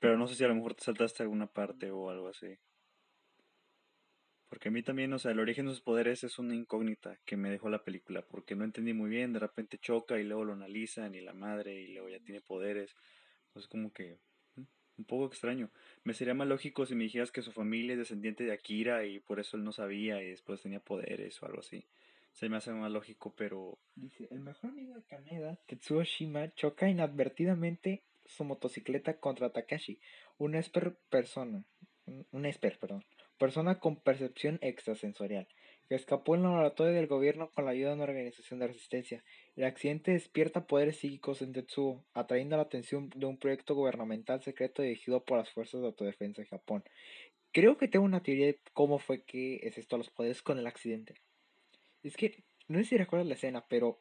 Pero 0.00 0.16
no 0.16 0.26
sé 0.26 0.34
si 0.34 0.44
a 0.44 0.48
lo 0.48 0.54
mejor 0.54 0.74
te 0.74 0.84
saltaste 0.84 1.22
alguna 1.22 1.46
parte 1.46 1.90
o 1.90 2.10
algo 2.10 2.28
así. 2.28 2.58
Porque 4.48 4.68
a 4.68 4.72
mí 4.72 4.82
también, 4.82 5.12
o 5.12 5.18
sea, 5.18 5.32
el 5.32 5.40
origen 5.40 5.66
de 5.66 5.72
sus 5.72 5.80
poderes 5.80 6.22
es 6.22 6.38
una 6.38 6.54
incógnita 6.54 7.18
que 7.24 7.36
me 7.36 7.50
dejó 7.50 7.68
la 7.68 7.82
película, 7.82 8.22
porque 8.22 8.54
no 8.54 8.64
entendí 8.64 8.92
muy 8.92 9.10
bien, 9.10 9.32
de 9.32 9.40
repente 9.40 9.78
choca 9.78 10.18
y 10.18 10.24
luego 10.24 10.44
lo 10.44 10.52
analizan 10.52 11.14
y 11.14 11.20
la 11.20 11.32
madre 11.32 11.74
y 11.74 11.88
luego 11.88 12.08
ya 12.08 12.20
tiene 12.20 12.40
poderes. 12.40 12.94
Entonces 13.48 13.68
como 13.68 13.92
que 13.92 14.18
mm, 14.56 14.62
un 14.98 15.04
poco 15.06 15.26
extraño. 15.26 15.70
Me 16.04 16.14
sería 16.14 16.34
más 16.34 16.46
lógico 16.46 16.86
si 16.86 16.94
me 16.94 17.04
dijeras 17.04 17.32
que 17.32 17.42
su 17.42 17.52
familia 17.52 17.94
es 17.94 17.98
descendiente 17.98 18.44
de 18.44 18.52
Akira 18.52 19.04
y 19.06 19.18
por 19.20 19.40
eso 19.40 19.56
él 19.56 19.64
no 19.64 19.72
sabía 19.72 20.22
y 20.22 20.30
después 20.30 20.62
tenía 20.62 20.80
poderes 20.80 21.42
o 21.42 21.46
algo 21.46 21.60
así 21.60 21.84
se 22.34 22.48
me 22.48 22.56
hace 22.56 22.72
más 22.72 22.90
lógico, 22.90 23.32
pero... 23.36 23.78
Dice, 23.94 24.26
el 24.30 24.40
mejor 24.40 24.70
amigo 24.70 24.94
de 24.94 25.02
Kaneda, 25.04 25.56
Tetsuo 25.66 26.02
Shima, 26.02 26.52
choca 26.54 26.88
inadvertidamente 26.88 28.02
su 28.26 28.44
motocicleta 28.44 29.18
contra 29.18 29.50
Takashi, 29.50 30.00
una 30.38 30.58
esper 30.58 30.96
persona, 31.10 31.64
un 32.06 32.46
esper, 32.46 32.78
perdón, 32.78 33.04
persona 33.38 33.78
con 33.78 33.96
percepción 33.96 34.58
extrasensorial, 34.62 35.48
que 35.88 35.94
escapó 35.94 36.34
en 36.34 36.42
el 36.42 36.46
laboratorio 36.48 36.94
del 36.94 37.06
gobierno 37.06 37.50
con 37.50 37.64
la 37.64 37.72
ayuda 37.72 37.90
de 37.90 37.94
una 37.96 38.04
organización 38.04 38.60
de 38.60 38.68
resistencia. 38.68 39.24
El 39.56 39.64
accidente 39.64 40.12
despierta 40.12 40.66
poderes 40.66 40.98
psíquicos 40.98 41.42
en 41.42 41.52
Tetsuo, 41.52 42.04
atrayendo 42.14 42.56
la 42.56 42.62
atención 42.62 43.10
de 43.14 43.26
un 43.26 43.38
proyecto 43.38 43.74
gubernamental 43.74 44.42
secreto 44.42 44.82
dirigido 44.82 45.24
por 45.24 45.38
las 45.38 45.50
fuerzas 45.50 45.80
de 45.80 45.86
autodefensa 45.88 46.42
de 46.42 46.48
Japón. 46.48 46.84
Creo 47.52 47.76
que 47.76 47.88
tengo 47.88 48.04
una 48.04 48.22
teoría 48.22 48.46
de 48.46 48.60
cómo 48.72 48.98
fue 48.98 49.22
que 49.22 49.60
es 49.62 49.78
esto 49.78 49.96
a 49.96 49.98
los 49.98 50.10
poderes 50.10 50.42
con 50.42 50.58
el 50.58 50.66
accidente. 50.66 51.14
Es 52.02 52.16
que, 52.16 52.44
no 52.68 52.78
sé 52.78 52.84
si 52.84 52.96
recuerdas 52.98 53.28
la 53.28 53.34
escena, 53.34 53.64
pero 53.68 54.00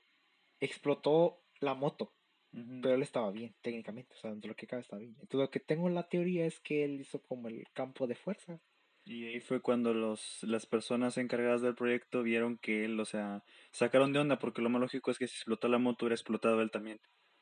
explotó 0.59 1.41
la 1.59 1.73
moto. 1.73 2.13
Pero 2.53 2.93
él 2.93 3.01
estaba 3.01 3.31
bien, 3.31 3.55
técnicamente. 3.61 4.13
O 4.13 4.17
sea, 4.17 4.29
dentro 4.29 4.47
de 4.47 4.51
lo 4.51 4.55
que 4.55 4.67
cabe 4.67 4.83
está 4.83 4.97
bien. 4.97 5.15
Entonces, 5.19 5.39
lo 5.39 5.49
que 5.49 5.59
tengo 5.59 5.89
la 5.89 6.07
teoría 6.07 6.45
es 6.45 6.59
que 6.59 6.85
él 6.85 7.01
hizo 7.01 7.19
como 7.21 7.47
el 7.47 7.65
campo 7.73 8.05
de 8.05 8.15
fuerza. 8.15 8.59
Y 9.05 9.25
ahí 9.25 9.39
fue 9.39 9.61
cuando 9.61 9.93
los, 9.93 10.43
las 10.43 10.65
personas 10.65 11.17
encargadas 11.17 11.61
del 11.61 11.75
proyecto 11.75 12.23
vieron 12.23 12.57
que 12.57 12.85
él, 12.85 12.99
o 12.99 13.05
sea, 13.05 13.43
sacaron 13.71 14.13
de 14.13 14.19
onda, 14.19 14.39
porque 14.39 14.61
lo 14.61 14.69
más 14.69 14.81
lógico 14.81 15.11
es 15.11 15.17
que 15.17 15.27
si 15.27 15.35
explotó 15.35 15.67
la 15.67 15.77
moto 15.77 16.05
hubiera 16.05 16.15
explotado 16.15 16.61
él 16.61 16.71
también. 16.71 16.99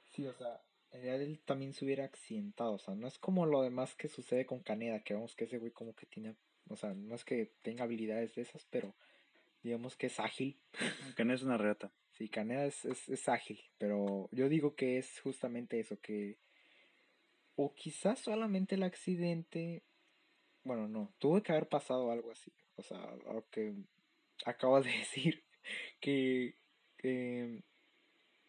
Sí, 0.08 0.26
o 0.26 0.34
sea, 0.34 0.62
en 0.92 1.02
realidad 1.02 1.22
él 1.22 1.40
también 1.46 1.74
se 1.74 1.86
hubiera 1.86 2.06
accidentado. 2.06 2.74
O 2.74 2.80
sea, 2.80 2.96
no 2.96 3.08
es 3.08 3.20
como 3.20 3.46
lo 3.46 3.62
demás 3.62 3.96
que 3.96 4.08
sucede 4.08 4.46
con 4.46 4.62
Caneda, 4.62 5.04
que 5.04 5.14
vemos 5.14 5.36
que 5.36 5.44
ese 5.44 5.60
güey 5.60 5.72
como 5.72 5.94
que 5.94 6.06
tiene. 6.06 6.36
O 6.70 6.78
sea, 6.78 6.94
no 6.94 7.16
es 7.16 7.26
que 7.26 7.52
tenga 7.62 7.84
habilidades 7.84 8.34
de 8.36 8.44
esas, 8.44 8.66
pero 8.70 8.96
digamos 9.62 9.98
que 9.98 10.08
es 10.08 10.20
ágil. 10.20 10.58
Caneda 11.16 11.36
es 11.36 11.44
una 11.44 11.58
reata. 11.58 11.92
Sí, 12.22 12.30
Caneda 12.30 12.66
es, 12.66 12.86
es, 12.86 13.28
ágil, 13.30 13.60
pero 13.80 14.30
yo 14.32 14.48
digo 14.48 14.76
que 14.76 15.00
es 15.00 15.20
justamente 15.22 15.80
eso, 15.80 16.00
que... 16.00 16.38
O 17.56 17.74
quizás 17.74 18.20
solamente 18.20 18.76
el 18.76 18.84
accidente... 18.84 19.82
Bueno, 20.64 20.88
no, 20.88 21.12
tuvo 21.18 21.42
que 21.42 21.52
haber 21.52 21.68
pasado 21.68 22.12
algo 22.12 22.30
así. 22.30 22.52
O 22.76 22.84
sea, 22.84 23.00
lo 23.26 23.50
que 23.50 23.74
acabas 24.46 24.86
de 24.86 24.92
decir, 25.00 25.44
que, 26.00 26.54
que 26.96 27.64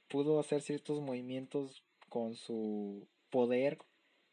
pudo 0.06 0.38
hacer 0.38 0.60
ciertos 0.60 1.00
movimientos 1.00 1.82
con 2.10 2.34
su 2.34 3.08
poder 3.30 3.78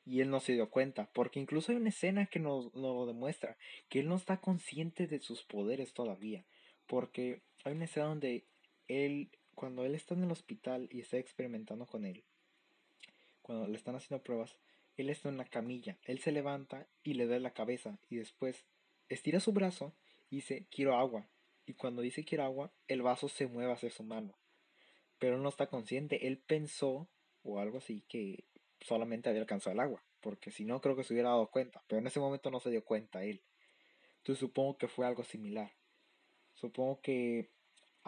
y 0.05 0.19
él 0.19 0.29
no 0.29 0.41
se 0.41 0.51
dio 0.51 0.69
cuenta, 0.69 1.09
porque 1.13 1.39
incluso 1.39 1.71
hay 1.71 1.77
una 1.77 1.91
escena 1.91 2.25
que 2.25 2.39
nos, 2.39 2.75
nos, 2.75 2.93
lo 2.93 3.05
demuestra, 3.05 3.55
que 3.87 4.01
él 4.01 4.09
no 4.09 4.17
está 4.17 4.41
consciente 4.41 5.07
de 5.07 5.21
sus 5.21 5.43
poderes 5.43 5.93
todavía. 5.93 6.45
Porque 6.87 7.41
hay 7.63 7.71
una 7.71 7.85
escena 7.85 8.07
donde 8.07 8.48
él, 8.89 9.29
cuando 9.55 9.85
él 9.85 9.95
está 9.95 10.15
en 10.15 10.23
el 10.23 10.31
hospital 10.31 10.89
y 10.91 10.99
está 10.99 11.17
experimentando 11.17 11.85
con 11.85 12.03
él, 12.03 12.25
cuando 13.41 13.67
le 13.67 13.77
están 13.77 13.95
haciendo 13.95 14.21
pruebas, 14.21 14.57
él 14.97 15.09
está 15.09 15.29
en 15.29 15.37
la 15.37 15.45
camilla, 15.45 15.97
él 16.03 16.19
se 16.19 16.33
levanta 16.33 16.87
y 17.03 17.13
le 17.13 17.25
da 17.25 17.39
la 17.39 17.53
cabeza 17.53 17.97
y 18.09 18.17
después 18.17 18.65
estira 19.07 19.39
su 19.39 19.53
brazo 19.53 19.95
y 20.29 20.37
dice 20.37 20.67
quiero 20.69 20.95
agua. 20.97 21.29
Y 21.65 21.75
cuando 21.75 22.01
dice 22.01 22.25
quiero 22.25 22.43
agua, 22.43 22.73
el 22.87 23.01
vaso 23.01 23.29
se 23.29 23.47
mueve 23.47 23.71
hacia 23.71 23.89
su 23.89 24.03
mano. 24.03 24.37
Pero 25.19 25.35
él 25.35 25.43
no 25.43 25.49
está 25.49 25.67
consciente, 25.67 26.27
él 26.27 26.39
pensó 26.39 27.07
o 27.43 27.59
algo 27.59 27.77
así 27.77 28.03
que 28.07 28.43
solamente 28.81 29.29
había 29.29 29.41
alcanzado 29.41 29.73
el 29.73 29.79
agua, 29.79 30.03
porque 30.19 30.51
si 30.51 30.65
no 30.65 30.81
creo 30.81 30.95
que 30.95 31.03
se 31.03 31.13
hubiera 31.13 31.29
dado 31.29 31.47
cuenta, 31.47 31.83
pero 31.87 31.99
en 31.99 32.07
ese 32.07 32.19
momento 32.19 32.51
no 32.51 32.59
se 32.59 32.69
dio 32.69 32.83
cuenta 32.83 33.23
él. 33.23 33.41
Entonces 34.17 34.39
supongo 34.39 34.77
que 34.77 34.87
fue 34.87 35.05
algo 35.05 35.23
similar. 35.23 35.71
Supongo 36.53 37.01
que 37.01 37.49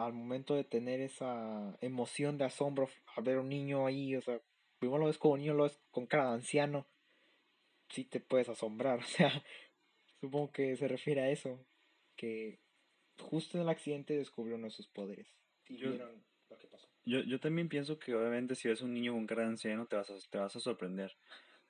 al 0.06 0.12
momento 0.12 0.54
de 0.54 0.64
tener 0.64 1.00
esa 1.00 1.76
emoción 1.80 2.38
de 2.38 2.44
asombro 2.44 2.88
al 3.16 3.24
ver 3.24 3.36
a 3.36 3.40
un 3.40 3.48
niño 3.48 3.86
ahí, 3.86 4.16
o 4.16 4.22
sea, 4.22 4.40
primero 4.78 4.98
lo 4.98 5.06
ves 5.06 5.18
como 5.18 5.36
niño, 5.36 5.54
lo 5.54 5.64
ves 5.64 5.80
con 5.90 6.06
cara 6.06 6.28
de 6.28 6.34
anciano, 6.34 6.86
sí 7.88 8.04
te 8.04 8.20
puedes 8.20 8.48
asombrar, 8.48 8.98
o 9.00 9.06
sea, 9.06 9.30
supongo 10.20 10.52
que 10.52 10.76
se 10.76 10.88
refiere 10.88 11.22
a 11.22 11.30
eso, 11.30 11.64
que 12.16 12.60
justo 13.18 13.56
en 13.56 13.64
el 13.64 13.68
accidente 13.68 14.16
descubrió 14.16 14.56
uno 14.56 14.66
de 14.66 14.70
sus 14.70 14.88
poderes 14.88 15.28
y 15.68 15.76
yo, 15.76 15.90
vieron 15.90 16.24
lo 16.50 16.58
que 16.58 16.66
pasó. 16.66 16.88
Yo, 17.04 17.20
yo 17.20 17.40
también 17.40 17.68
pienso 17.68 17.98
que 17.98 18.14
obviamente 18.14 18.54
si 18.54 18.68
ves 18.68 18.82
un 18.82 18.94
niño 18.94 19.12
con 19.12 19.26
cara 19.26 19.42
de 19.42 19.48
anciano 19.48 19.86
te 19.86 19.96
vas 19.96 20.10
a, 20.10 20.14
te 20.30 20.38
vas 20.38 20.54
a 20.56 20.60
sorprender, 20.60 21.16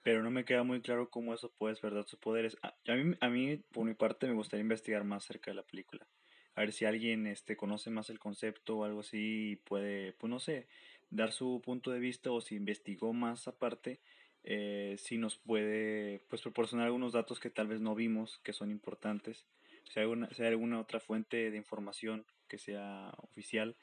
pero 0.03 0.23
no 0.23 0.31
me 0.31 0.45
queda 0.45 0.63
muy 0.63 0.81
claro 0.81 1.11
cómo 1.11 1.35
eso 1.35 1.53
puede 1.53 1.73
despertar 1.75 2.05
sus 2.05 2.19
poderes. 2.19 2.57
A, 2.63 2.75
a, 2.87 2.95
mí, 2.95 3.17
a 3.21 3.29
mí, 3.29 3.57
por 3.73 3.85
mi 3.85 3.95
parte, 3.95 4.27
me 4.27 4.35
gustaría 4.35 4.63
investigar 4.63 5.05
más 5.05 5.25
acerca 5.25 5.51
de 5.51 5.57
la 5.57 5.63
película 5.63 6.07
a 6.55 6.61
ver 6.61 6.73
si 6.73 6.85
alguien 6.85 7.27
este, 7.27 7.57
conoce 7.57 7.91
más 7.91 8.11
el 8.11 8.19
concepto 8.19 8.79
o 8.79 8.85
algo 8.85 9.01
así 9.01 9.53
y 9.53 9.57
puede, 9.57 10.13
pues 10.13 10.31
no 10.31 10.39
sé, 10.39 10.67
dar 11.11 11.33
su 11.33 11.61
punto 11.65 11.91
de 11.91 11.99
vista 11.99 12.31
o 12.31 12.41
si 12.41 12.57
investigó 12.57 13.13
más 13.13 13.49
aparte, 13.49 14.01
eh, 14.45 14.97
si 14.99 15.19
nos 15.19 15.37
puede 15.37 16.21
pues 16.29 16.43
proporcionar 16.43 16.87
algunos 16.87 17.13
datos 17.13 17.39
que 17.41 17.51
tal 17.51 17.69
vez 17.69 17.81
no 17.81 17.95
vimos, 17.95 18.39
que 18.43 18.53
son 18.53 18.71
importantes, 18.71 19.47
si 19.91 20.01
hay, 20.01 20.05
alguna, 20.05 20.29
si 20.33 20.43
hay 20.43 20.49
alguna 20.49 20.81
otra 20.81 21.01
fuente 21.01 21.51
de 21.51 21.57
información 21.57 22.25
que 22.49 22.59
sea 22.59 23.13
oficial, 23.19 23.77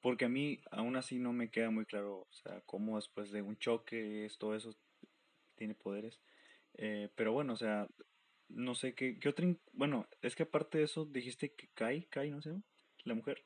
porque 0.00 0.24
a 0.24 0.28
mí 0.28 0.60
aún 0.70 0.96
así 0.96 1.18
no 1.18 1.32
me 1.32 1.50
queda 1.50 1.70
muy 1.70 1.86
claro, 1.86 2.26
o 2.28 2.32
sea, 2.32 2.60
cómo 2.66 2.96
después 2.96 3.30
de 3.30 3.42
un 3.42 3.56
choque, 3.58 4.28
todo 4.38 4.54
eso 4.54 4.74
tiene 5.54 5.74
poderes. 5.74 6.20
Eh, 6.74 7.08
pero 7.14 7.32
bueno, 7.32 7.52
o 7.52 7.56
sea, 7.56 7.86
no 8.54 8.74
sé 8.74 8.94
qué, 8.94 9.18
qué 9.18 9.28
otra. 9.28 9.46
Bueno, 9.72 10.08
es 10.20 10.36
que 10.36 10.44
aparte 10.44 10.78
de 10.78 10.84
eso, 10.84 11.04
dijiste 11.04 11.54
que 11.54 11.68
Kai, 11.74 12.04
Kai, 12.06 12.30
no 12.30 12.40
sé, 12.40 12.52
la 13.04 13.14
mujer, 13.14 13.44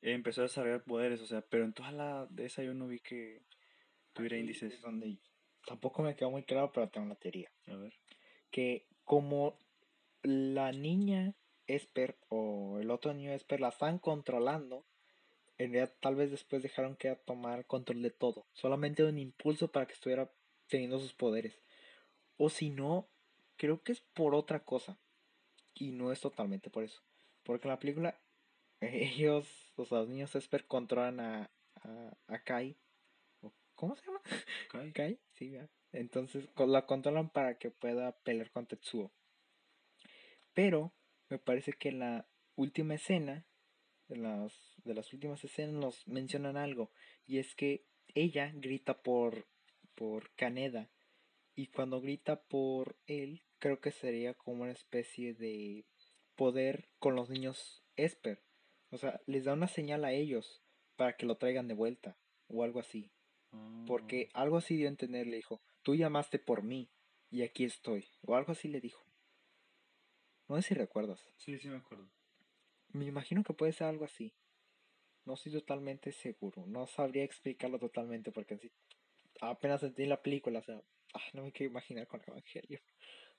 empezó 0.00 0.42
a 0.42 0.44
desarrollar 0.44 0.84
poderes, 0.84 1.20
o 1.20 1.26
sea, 1.26 1.42
pero 1.42 1.64
en 1.64 1.72
toda 1.72 1.92
la 1.92 2.26
de 2.30 2.46
esa 2.46 2.62
yo 2.62 2.74
no 2.74 2.86
vi 2.86 3.00
que 3.00 3.42
tuviera 4.12 4.38
índices. 4.38 4.80
donde 4.80 5.18
tampoco 5.66 6.02
me 6.02 6.14
quedó 6.14 6.30
muy 6.30 6.44
claro, 6.44 6.70
pero 6.72 6.88
tengo 6.88 7.06
una 7.06 7.16
teoría. 7.16 7.50
A 7.66 7.76
ver. 7.76 7.94
Que 8.50 8.86
como 9.04 9.58
la 10.22 10.72
niña 10.72 11.34
Esper 11.66 12.18
o 12.28 12.78
el 12.80 12.90
otro 12.90 13.14
niño 13.14 13.32
Esper 13.32 13.60
la 13.60 13.68
están 13.68 13.98
controlando, 13.98 14.86
en 15.56 15.72
realidad 15.72 15.94
tal 16.00 16.16
vez 16.16 16.30
después 16.30 16.62
dejaron 16.62 16.96
que 16.96 17.14
tomar 17.24 17.66
control 17.66 18.02
de 18.02 18.10
todo. 18.10 18.46
Solamente 18.52 19.04
un 19.04 19.18
impulso 19.18 19.70
para 19.72 19.86
que 19.86 19.94
estuviera 19.94 20.30
teniendo 20.68 20.98
sus 20.98 21.14
poderes. 21.14 21.60
O 22.36 22.50
si 22.50 22.70
no, 22.70 23.08
creo 23.56 23.82
que 23.82 23.92
es 23.92 24.00
por 24.00 24.34
otra 24.34 24.64
cosa. 24.64 24.98
Y 25.74 25.90
no 25.90 26.12
es 26.12 26.20
totalmente 26.20 26.70
por 26.70 26.84
eso. 26.84 27.02
Porque 27.42 27.66
en 27.66 27.70
la 27.70 27.78
película, 27.78 28.20
ellos, 28.80 29.72
o 29.76 29.84
sea, 29.84 29.98
los 29.98 30.08
niños 30.08 30.34
Esper 30.34 30.66
controlan 30.66 31.20
a, 31.20 31.50
a, 32.28 32.38
Kai. 32.44 32.76
¿Cómo 33.74 33.96
se 33.96 34.06
llama? 34.06 34.22
Kai. 34.70 34.92
Kai, 34.94 35.20
sí, 35.32 35.56
Entonces 35.92 36.48
la 36.56 36.86
controlan 36.86 37.30
para 37.30 37.58
que 37.58 37.70
pueda 37.70 38.12
pelear 38.18 38.50
con 38.50 38.66
Tetsuo. 38.66 39.12
Pero 40.54 40.92
me 41.28 41.38
parece 41.38 41.72
que 41.72 41.88
en 41.88 41.98
la 41.98 42.28
última 42.54 42.94
escena, 42.94 43.44
de 44.08 44.16
las, 44.16 44.52
de 44.84 44.94
las 44.94 45.12
últimas 45.12 45.42
escenas, 45.42 45.74
nos 45.74 46.06
mencionan 46.06 46.56
algo. 46.56 46.92
Y 47.26 47.38
es 47.38 47.54
que 47.54 47.86
ella 48.14 48.52
grita 48.54 49.02
por, 49.02 49.48
por 49.94 50.32
Kaneda. 50.34 50.90
Y 51.54 51.68
cuando 51.68 52.00
grita 52.00 52.42
por 52.42 52.96
él, 53.06 53.42
creo 53.58 53.80
que 53.80 53.92
sería 53.92 54.34
como 54.34 54.62
una 54.64 54.72
especie 54.72 55.34
de 55.34 55.86
poder 56.34 56.88
con 56.98 57.14
los 57.14 57.30
niños 57.30 57.84
Esper. 57.96 58.42
O 58.90 58.98
sea, 58.98 59.20
les 59.26 59.44
da 59.44 59.52
una 59.52 59.68
señal 59.68 60.04
a 60.04 60.12
ellos 60.12 60.62
para 60.96 61.16
que 61.16 61.26
lo 61.26 61.36
traigan 61.36 61.68
de 61.68 61.74
vuelta 61.74 62.18
o 62.48 62.62
algo 62.64 62.80
así. 62.80 63.10
Porque 63.86 64.30
Ah. 64.34 64.42
algo 64.42 64.56
así 64.56 64.76
dio 64.76 64.86
a 64.86 64.90
entender, 64.90 65.26
le 65.28 65.36
dijo, 65.36 65.62
tú 65.82 65.94
llamaste 65.94 66.38
por 66.40 66.62
mí 66.62 66.90
y 67.30 67.42
aquí 67.42 67.64
estoy. 67.64 68.08
O 68.22 68.34
algo 68.34 68.52
así 68.52 68.68
le 68.68 68.80
dijo. 68.80 69.04
No 70.48 70.56
sé 70.56 70.62
si 70.68 70.74
recuerdas. 70.74 71.24
Sí, 71.38 71.58
sí 71.58 71.68
me 71.68 71.76
acuerdo. 71.76 72.10
Me 72.88 73.06
imagino 73.06 73.42
que 73.44 73.54
puede 73.54 73.72
ser 73.72 73.86
algo 73.86 74.04
así. 74.04 74.34
No 75.24 75.34
estoy 75.34 75.52
totalmente 75.52 76.12
seguro. 76.12 76.66
No 76.66 76.86
sabría 76.86 77.24
explicarlo 77.24 77.78
totalmente 77.78 78.30
porque 78.30 78.70
apenas 79.40 79.80
sentí 79.80 80.04
la 80.04 80.20
película. 80.20 80.58
O 80.58 80.62
sea, 80.62 80.82
ah, 81.14 81.30
no 81.32 81.42
me 81.42 81.52
quiero 81.52 81.70
imaginar 81.70 82.06
con 82.06 82.22
Evangelio. 82.26 82.80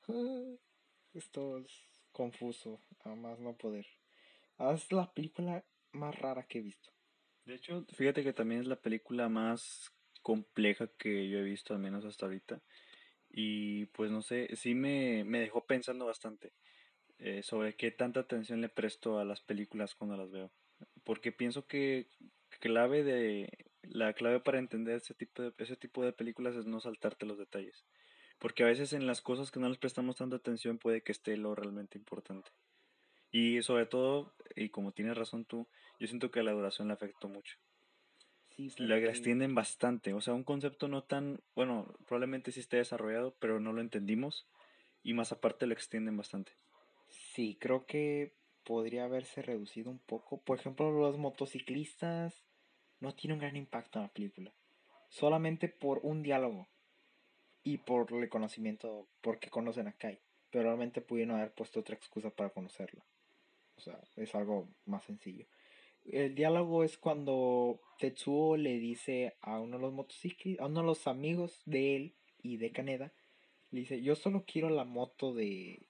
Ah, 0.07 0.55
esto 1.13 1.57
es 1.59 1.85
confuso. 2.11 2.81
A 3.03 3.15
más 3.15 3.39
no 3.39 3.55
poder. 3.57 3.85
Es 4.73 4.91
la 4.91 5.11
película 5.13 5.63
más 5.91 6.17
rara 6.19 6.45
que 6.47 6.59
he 6.59 6.61
visto. 6.61 6.91
De 7.45 7.55
hecho, 7.55 7.85
fíjate 7.93 8.23
que 8.23 8.33
también 8.33 8.61
es 8.61 8.67
la 8.67 8.81
película 8.81 9.29
más 9.29 9.91
compleja 10.21 10.87
que 10.97 11.29
yo 11.29 11.39
he 11.39 11.43
visto, 11.43 11.73
al 11.73 11.79
menos 11.79 12.03
hasta 12.05 12.25
ahorita. 12.25 12.61
Y 13.29 13.85
pues 13.87 14.11
no 14.11 14.21
sé, 14.21 14.55
sí 14.55 14.73
me, 14.73 15.23
me 15.23 15.39
dejó 15.39 15.65
pensando 15.65 16.05
bastante 16.05 16.53
eh, 17.19 17.43
sobre 17.43 17.75
qué 17.75 17.91
tanta 17.91 18.21
atención 18.21 18.61
le 18.61 18.69
presto 18.69 19.19
a 19.19 19.25
las 19.25 19.41
películas 19.41 19.93
cuando 19.93 20.17
las 20.17 20.31
veo. 20.31 20.51
Porque 21.03 21.31
pienso 21.31 21.67
que 21.67 22.09
clave 22.59 23.03
de, 23.03 23.64
la 23.89 24.13
clave 24.13 24.39
para 24.39 24.59
entender 24.59 24.95
ese 24.97 25.13
tipo 25.13 25.41
de, 25.41 25.53
ese 25.57 25.75
tipo 25.75 26.03
de 26.03 26.13
películas 26.13 26.55
es 26.55 26.65
no 26.65 26.79
saltarte 26.79 27.25
los 27.25 27.37
detalles. 27.37 27.85
Porque 28.39 28.63
a 28.63 28.67
veces 28.67 28.93
en 28.93 29.07
las 29.07 29.21
cosas 29.21 29.51
que 29.51 29.59
no 29.59 29.69
les 29.69 29.77
prestamos 29.77 30.17
tanta 30.17 30.35
atención 30.37 30.77
puede 30.77 31.01
que 31.03 31.11
esté 31.11 31.37
lo 31.37 31.55
realmente 31.55 31.97
importante. 31.97 32.51
Y 33.31 33.61
sobre 33.61 33.85
todo, 33.85 34.33
y 34.55 34.69
como 34.69 34.91
tienes 34.93 35.17
razón 35.17 35.45
tú, 35.45 35.67
yo 35.99 36.07
siento 36.07 36.31
que 36.31 36.43
la 36.43 36.53
duración 36.53 36.87
le 36.87 36.95
afectó 36.95 37.29
mucho. 37.29 37.57
Sí, 38.49 38.71
La 38.77 38.97
extienden 38.97 39.53
bastante, 39.53 40.13
o 40.13 40.21
sea, 40.21 40.33
un 40.33 40.43
concepto 40.45 40.87
no 40.87 41.03
tan, 41.03 41.41
bueno, 41.55 41.93
probablemente 42.07 42.51
sí 42.53 42.61
esté 42.61 42.77
desarrollado, 42.77 43.35
pero 43.39 43.59
no 43.59 43.73
lo 43.73 43.81
entendimos 43.81 44.47
y 45.03 45.13
más 45.13 45.31
aparte 45.33 45.67
lo 45.67 45.73
extienden 45.73 46.15
bastante. 46.15 46.53
sí, 47.07 47.57
creo 47.59 47.85
que 47.85 48.35
podría 48.63 49.05
haberse 49.05 49.41
reducido 49.41 49.91
un 49.91 49.99
poco. 49.99 50.41
Por 50.41 50.59
ejemplo, 50.59 50.91
los 50.91 51.17
motociclistas 51.17 52.45
no 52.99 53.13
tienen 53.13 53.35
un 53.35 53.41
gran 53.41 53.55
impacto 53.55 53.99
en 53.99 54.03
la 54.03 54.13
película. 54.13 54.53
Solamente 55.09 55.67
por 55.67 55.99
un 56.03 56.23
diálogo 56.23 56.67
y 57.63 57.77
por 57.77 58.11
el 58.13 58.29
conocimiento, 58.29 59.07
porque 59.21 59.49
conocen 59.49 59.87
a 59.87 59.93
Kai. 59.93 60.19
Pero 60.49 60.65
realmente 60.65 61.01
pudieron 61.01 61.35
haber 61.35 61.53
puesto 61.53 61.79
otra 61.79 61.95
excusa 61.95 62.29
para 62.29 62.49
conocerlo. 62.49 63.03
O 63.77 63.81
sea, 63.81 63.99
es 64.15 64.33
algo 64.35 64.69
más 64.85 65.03
sencillo. 65.03 65.45
El 66.05 66.35
diálogo 66.35 66.83
es 66.83 66.97
cuando 66.97 67.81
Tetsuo 67.97 68.57
le 68.57 68.77
dice 68.77 69.35
a 69.41 69.59
uno 69.59 69.77
de 69.77 69.81
los 69.81 69.93
motociclistas, 69.93 70.63
a 70.63 70.67
uno 70.67 70.81
de 70.81 70.85
los 70.85 71.07
amigos 71.07 71.61
de 71.65 71.95
él 71.95 72.15
y 72.41 72.57
de 72.57 72.71
Kaneda, 72.71 73.11
le 73.71 73.79
dice, 73.79 74.01
yo 74.01 74.15
solo 74.15 74.45
quiero 74.45 74.69
la 74.69 74.85
moto 74.85 75.33
de, 75.33 75.87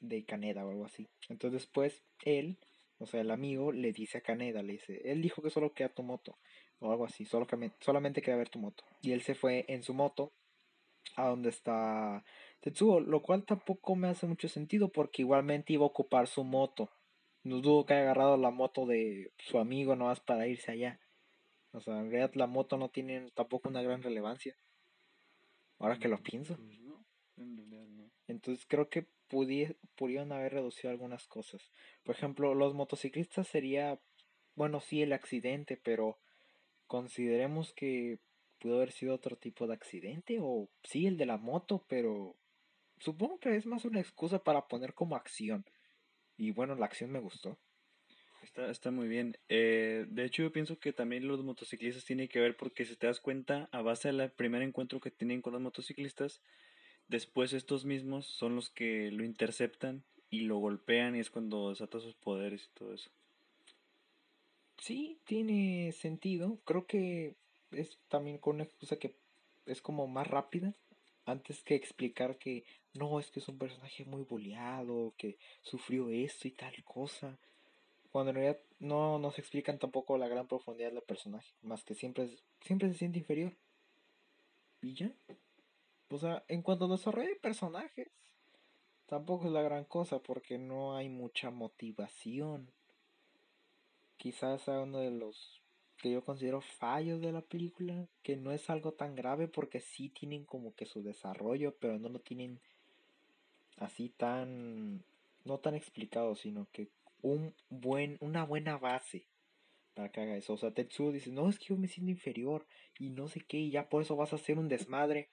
de 0.00 0.24
Kaneda 0.24 0.66
o 0.66 0.70
algo 0.70 0.84
así. 0.84 1.08
Entonces 1.28 1.62
después 1.62 2.02
él, 2.22 2.58
o 3.00 3.06
sea, 3.06 3.22
el 3.22 3.30
amigo, 3.30 3.72
le 3.72 3.92
dice 3.92 4.18
a 4.18 4.20
Kaneda, 4.20 4.62
le 4.62 4.74
dice, 4.74 5.00
él 5.10 5.22
dijo 5.22 5.40
que 5.42 5.48
solo 5.48 5.72
quería 5.72 5.92
tu 5.92 6.02
moto 6.02 6.36
o 6.80 6.92
algo 6.92 7.06
así, 7.06 7.24
solo 7.24 7.46
que 7.46 7.72
solamente 7.80 8.20
quería 8.20 8.36
ver 8.36 8.50
tu 8.50 8.58
moto. 8.58 8.84
Y 9.00 9.12
él 9.12 9.22
se 9.22 9.34
fue 9.34 9.64
en 9.68 9.82
su 9.82 9.94
moto 9.94 10.32
a 11.16 11.28
donde 11.28 11.48
está 11.48 12.22
Tetsuo, 12.60 13.00
lo 13.00 13.22
cual 13.22 13.44
tampoco 13.44 13.96
me 13.96 14.08
hace 14.08 14.26
mucho 14.26 14.48
sentido 14.48 14.90
porque 14.90 15.22
igualmente 15.22 15.72
iba 15.72 15.84
a 15.84 15.88
ocupar 15.88 16.26
su 16.26 16.44
moto. 16.44 16.90
No 17.42 17.62
dudo 17.62 17.86
que 17.86 17.94
haya 17.94 18.02
agarrado 18.02 18.36
la 18.36 18.50
moto 18.50 18.84
de 18.84 19.32
su 19.38 19.58
amigo 19.58 19.96
nomás 19.96 20.20
para 20.20 20.46
irse 20.46 20.70
allá. 20.70 21.00
O 21.72 21.80
sea, 21.80 21.98
en 21.98 22.10
realidad 22.10 22.32
la 22.34 22.46
moto 22.46 22.76
no 22.76 22.90
tiene 22.90 23.30
tampoco 23.30 23.70
una 23.70 23.80
gran 23.80 24.02
relevancia. 24.02 24.54
Ahora 25.78 25.98
que 25.98 26.08
lo 26.08 26.18
pienso. 26.22 26.56
Pues 26.56 26.80
no, 26.80 27.02
en 27.38 27.56
realidad 27.56 27.86
no. 27.88 28.10
Entonces 28.26 28.66
creo 28.68 28.90
que 28.90 29.06
pudieron 29.30 30.32
haber 30.32 30.52
reducido 30.52 30.90
algunas 30.90 31.26
cosas. 31.26 31.70
Por 32.02 32.14
ejemplo, 32.14 32.54
los 32.54 32.74
motociclistas 32.74 33.46
sería, 33.48 33.98
bueno, 34.54 34.80
sí 34.80 35.02
el 35.02 35.12
accidente, 35.12 35.78
pero 35.82 36.18
consideremos 36.86 37.72
que 37.72 38.18
pudo 38.58 38.76
haber 38.76 38.92
sido 38.92 39.14
otro 39.14 39.36
tipo 39.36 39.66
de 39.66 39.74
accidente 39.74 40.38
o 40.40 40.68
sí 40.82 41.06
el 41.06 41.16
de 41.16 41.26
la 41.26 41.38
moto, 41.38 41.84
pero 41.88 42.36
supongo 42.98 43.38
que 43.38 43.56
es 43.56 43.64
más 43.64 43.84
una 43.84 44.00
excusa 44.00 44.42
para 44.42 44.68
poner 44.68 44.92
como 44.92 45.16
acción. 45.16 45.64
Y 46.36 46.50
bueno, 46.50 46.74
la 46.74 46.86
acción 46.86 47.10
me 47.10 47.20
gustó. 47.20 47.58
Está, 48.42 48.70
está 48.70 48.90
muy 48.90 49.06
bien. 49.06 49.36
Eh, 49.48 50.06
de 50.08 50.24
hecho, 50.24 50.42
yo 50.42 50.52
pienso 50.52 50.78
que 50.78 50.92
también 50.92 51.28
los 51.28 51.44
motociclistas 51.44 52.04
tienen 52.04 52.28
que 52.28 52.40
ver 52.40 52.56
porque 52.56 52.84
si 52.84 52.96
te 52.96 53.06
das 53.06 53.20
cuenta, 53.20 53.68
a 53.70 53.82
base 53.82 54.12
del 54.12 54.30
primer 54.32 54.62
encuentro 54.62 55.00
que 55.00 55.10
tienen 55.10 55.42
con 55.42 55.52
los 55.52 55.62
motociclistas, 55.62 56.40
después 57.10 57.52
estos 57.52 57.84
mismos 57.84 58.26
son 58.26 58.54
los 58.54 58.70
que 58.70 59.10
lo 59.10 59.24
interceptan 59.24 60.04
y 60.30 60.40
lo 60.40 60.58
golpean 60.58 61.16
y 61.16 61.20
es 61.20 61.28
cuando 61.28 61.70
desata 61.70 61.98
sus 61.98 62.14
poderes 62.14 62.64
y 62.64 62.78
todo 62.78 62.94
eso. 62.94 63.10
Sí, 64.78 65.18
tiene 65.24 65.92
sentido. 65.92 66.58
Creo 66.64 66.86
que 66.86 67.34
es 67.72 67.98
también 68.08 68.38
con 68.38 68.56
una 68.56 68.64
excusa 68.64 68.96
que 68.96 69.14
es 69.66 69.82
como 69.82 70.06
más 70.06 70.28
rápida. 70.28 70.72
Antes 71.26 71.62
que 71.62 71.74
explicar 71.74 72.38
que 72.38 72.64
no, 72.94 73.20
es 73.20 73.30
que 73.30 73.40
es 73.40 73.48
un 73.48 73.58
personaje 73.58 74.04
muy 74.04 74.22
boleado, 74.22 75.12
que 75.16 75.36
sufrió 75.62 76.10
esto 76.10 76.48
y 76.48 76.52
tal 76.52 76.82
cosa. 76.84 77.36
Cuando 78.10 78.30
en 78.30 78.36
realidad 78.36 78.60
no 78.78 79.18
nos 79.18 79.38
explican 79.38 79.78
tampoco 79.78 80.16
la 80.16 80.28
gran 80.28 80.46
profundidad 80.46 80.92
del 80.92 81.02
personaje. 81.02 81.52
Más 81.62 81.84
que 81.84 81.94
siempre, 81.94 82.30
siempre 82.62 82.88
se 82.88 82.98
siente 82.98 83.18
inferior. 83.18 83.52
Y 84.80 84.94
ya. 84.94 85.12
O 86.10 86.18
sea, 86.18 86.44
en 86.48 86.62
cuanto 86.62 86.86
a 86.86 86.88
desarrollo 86.88 87.28
de 87.28 87.36
personajes, 87.36 88.08
tampoco 89.06 89.46
es 89.46 89.52
la 89.52 89.62
gran 89.62 89.84
cosa 89.84 90.18
porque 90.20 90.58
no 90.58 90.96
hay 90.96 91.08
mucha 91.08 91.50
motivación 91.50 92.72
quizás 94.20 94.60
sea 94.60 94.80
uno 94.82 94.98
de 94.98 95.10
los 95.10 95.62
que 95.96 96.10
yo 96.10 96.22
considero 96.22 96.60
fallos 96.60 97.22
de 97.22 97.32
la 97.32 97.40
película, 97.40 98.06
que 98.22 98.36
no 98.36 98.52
es 98.52 98.68
algo 98.68 98.92
tan 98.92 99.14
grave 99.14 99.48
porque 99.48 99.80
sí 99.80 100.10
tienen 100.10 100.44
como 100.44 100.74
que 100.74 100.84
su 100.84 101.02
desarrollo, 101.02 101.74
pero 101.80 101.98
no 101.98 102.10
lo 102.10 102.20
tienen 102.20 102.60
así 103.78 104.10
tan 104.10 105.02
no 105.44 105.58
tan 105.58 105.74
explicado, 105.74 106.34
sino 106.34 106.68
que 106.70 106.88
un 107.22 107.54
buen 107.70 108.18
una 108.20 108.44
buena 108.44 108.76
base 108.76 109.26
para 109.94 110.10
que 110.12 110.20
haga 110.20 110.36
eso. 110.36 110.52
O 110.52 110.58
sea, 110.58 110.72
Tetsuo 110.72 111.12
dice, 111.12 111.30
"No, 111.30 111.48
es 111.48 111.58
que 111.58 111.66
yo 111.66 111.76
me 111.76 111.88
siento 111.88 112.10
inferior 112.10 112.66
y 112.98 113.08
no 113.08 113.26
sé 113.28 113.40
qué, 113.40 113.56
y 113.58 113.70
ya 113.70 113.88
por 113.88 114.02
eso 114.02 114.16
vas 114.16 114.34
a 114.34 114.36
hacer 114.36 114.58
un 114.58 114.68
desmadre." 114.68 115.30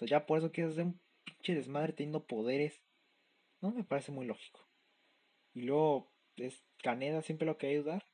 Sea, 0.00 0.08
ya 0.08 0.26
por 0.26 0.38
eso 0.38 0.50
quieres 0.50 0.72
hacer 0.72 0.86
un 0.86 1.00
pinche 1.24 1.54
desmadre 1.54 1.92
teniendo 1.92 2.26
poderes. 2.26 2.82
No 3.60 3.70
me 3.70 3.84
parece 3.84 4.12
muy 4.12 4.26
lógico. 4.26 4.66
Y 5.52 5.62
luego 5.62 6.10
es 6.36 6.64
Kaneda 6.82 7.20
siempre 7.20 7.46
lo 7.46 7.58
quería 7.58 7.78
ayudar. 7.78 8.06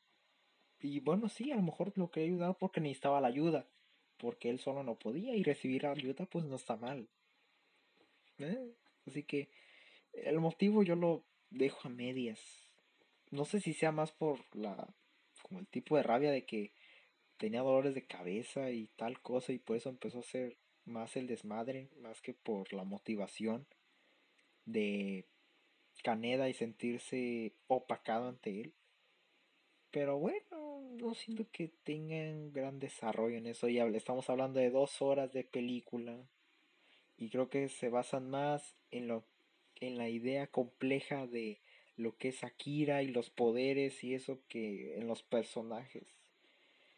Y 0.81 1.01
bueno, 1.01 1.29
sí, 1.29 1.53
a 1.53 1.57
lo 1.57 1.62
mejor 1.62 1.92
lo 1.96 2.11
quería 2.11 2.29
ayudar 2.31 2.57
porque 2.59 2.81
necesitaba 2.81 3.20
la 3.20 3.29
ayuda. 3.29 3.68
Porque 4.18 4.51
él 4.51 4.59
solo 4.59 4.83
no 4.83 4.99
podía 4.99 5.37
y 5.37 5.44
recibir 5.44 5.87
ayuda 5.87 6.27
pues 6.27 6.44
no 6.44 6.57
está 6.57 6.77
mal. 6.77 7.09
¿eh? 8.38 8.75
Así 9.07 9.22
que 9.22 9.49
el 10.12 10.40
motivo 10.40 10.83
yo 10.83 10.96
lo 10.96 11.25
dejo 11.51 11.87
a 11.87 11.90
medias. 11.90 12.40
No 13.31 13.44
sé 13.44 13.61
si 13.61 13.75
sea 13.75 13.92
más 13.92 14.11
por 14.11 14.40
la... 14.57 14.92
como 15.42 15.61
el 15.61 15.68
tipo 15.68 15.96
de 15.96 16.03
rabia 16.03 16.33
de 16.33 16.44
que 16.44 16.72
tenía 17.37 17.61
dolores 17.61 17.94
de 17.94 18.07
cabeza 18.07 18.70
y 18.70 18.88
tal 18.96 19.20
cosa 19.20 19.53
y 19.53 19.59
por 19.59 19.77
eso 19.77 19.88
empezó 19.88 20.18
a 20.18 20.22
ser 20.22 20.57
más 20.87 21.16
el 21.16 21.27
desmadre, 21.27 21.88
más 22.01 22.22
que 22.22 22.33
por 22.33 22.72
la 22.72 22.85
motivación 22.85 23.66
de 24.64 25.27
Caneda 26.03 26.49
y 26.49 26.55
sentirse 26.55 27.53
opacado 27.66 28.29
ante 28.29 28.61
él. 28.61 28.75
Pero 29.90 30.18
bueno, 30.18 30.81
no 30.92 31.14
siento 31.14 31.46
que 31.51 31.68
tengan 31.85 32.53
gran 32.53 32.79
desarrollo 32.79 33.37
en 33.37 33.46
eso. 33.46 33.68
Ya 33.68 33.87
estamos 33.87 34.29
hablando 34.31 34.61
de 34.61 34.70
dos 34.70 35.01
horas 35.03 35.33
de 35.33 35.44
película. 35.44 36.29
Y 37.16 37.31
creo 37.31 37.49
que 37.49 37.68
se 37.68 37.88
basan 37.88 38.29
más 38.29 38.77
en 38.90 39.09
lo 39.09 39.25
en 39.81 39.99
la 39.99 40.09
idea 40.09 40.46
compleja 40.46 41.27
de 41.27 41.61
lo 41.96 42.16
que 42.16 42.29
es 42.29 42.44
Akira 42.44 43.03
y 43.03 43.09
los 43.09 43.31
poderes 43.31 44.03
y 44.05 44.14
eso 44.14 44.40
que 44.49 44.96
en 44.96 45.07
los 45.07 45.22
personajes. 45.22 46.05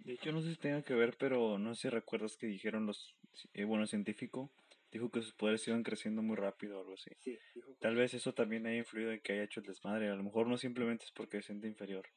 De 0.08 0.14
hecho, 0.14 0.32
no 0.32 0.40
sé 0.40 0.52
si 0.52 0.56
tenga 0.56 0.80
que 0.80 0.94
ver, 0.94 1.18
pero 1.18 1.58
no 1.58 1.74
sé 1.74 1.82
si 1.82 1.88
recuerdas 1.90 2.38
que 2.38 2.46
dijeron 2.46 2.86
los, 2.86 3.14
eh, 3.52 3.64
bueno, 3.64 3.82
el 3.82 3.90
científico 3.90 4.50
dijo 4.90 5.10
que 5.10 5.20
sus 5.20 5.34
poderes 5.34 5.68
iban 5.68 5.82
creciendo 5.82 6.22
muy 6.22 6.34
rápido 6.34 6.78
o 6.78 6.80
algo 6.80 6.94
así. 6.94 7.10
Sí, 7.18 7.38
dijo 7.54 7.74
Tal 7.78 7.94
vez 7.94 8.14
eso 8.14 8.32
también 8.32 8.66
haya 8.66 8.78
influido 8.78 9.12
en 9.12 9.20
que 9.20 9.34
haya 9.34 9.42
hecho 9.42 9.60
el 9.60 9.66
desmadre. 9.66 10.08
A 10.08 10.14
lo 10.14 10.22
mejor 10.22 10.46
no 10.46 10.56
simplemente 10.56 11.04
es 11.04 11.12
porque 11.12 11.42
se 11.42 11.48
siente 11.48 11.66
inferior. 11.66 12.08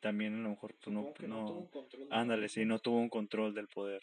También 0.00 0.32
a 0.32 0.38
lo 0.38 0.48
mejor 0.48 0.72
tú 0.80 0.90
no, 0.90 1.00
Supongo 1.00 1.14
que 1.14 1.28
no 1.28 1.40
no, 1.42 1.46
tuvo 1.46 1.58
un 1.58 1.66
control 1.66 2.08
de 2.08 2.14
ándale, 2.16 2.48
sí 2.48 2.64
no 2.64 2.78
tuvo 2.78 2.96
un 2.96 3.10
control 3.10 3.52
del 3.52 3.68
poder. 3.68 4.02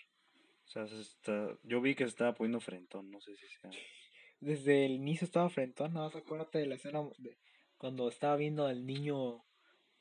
O 0.66 0.70
sea, 0.70 0.86
se 0.86 1.02
está, 1.02 1.58
yo 1.64 1.82
vi 1.82 1.96
que 1.96 2.04
se 2.04 2.10
estaba 2.10 2.36
poniendo 2.36 2.60
frentón, 2.60 3.10
no 3.10 3.20
sé 3.20 3.36
si 3.36 3.48
sea. 3.48 3.72
Desde 4.40 4.86
el 4.86 4.92
inicio 4.92 5.26
estaba 5.26 5.50
frentón, 5.50 5.94
nada 5.94 6.06
más 6.06 6.16
acuérdate 6.16 6.60
de 6.60 6.68
la 6.68 6.76
escena 6.76 7.02
de 7.18 7.36
cuando 7.80 8.08
estaba 8.10 8.36
viendo 8.36 8.68
al 8.68 8.86
niño 8.86 9.44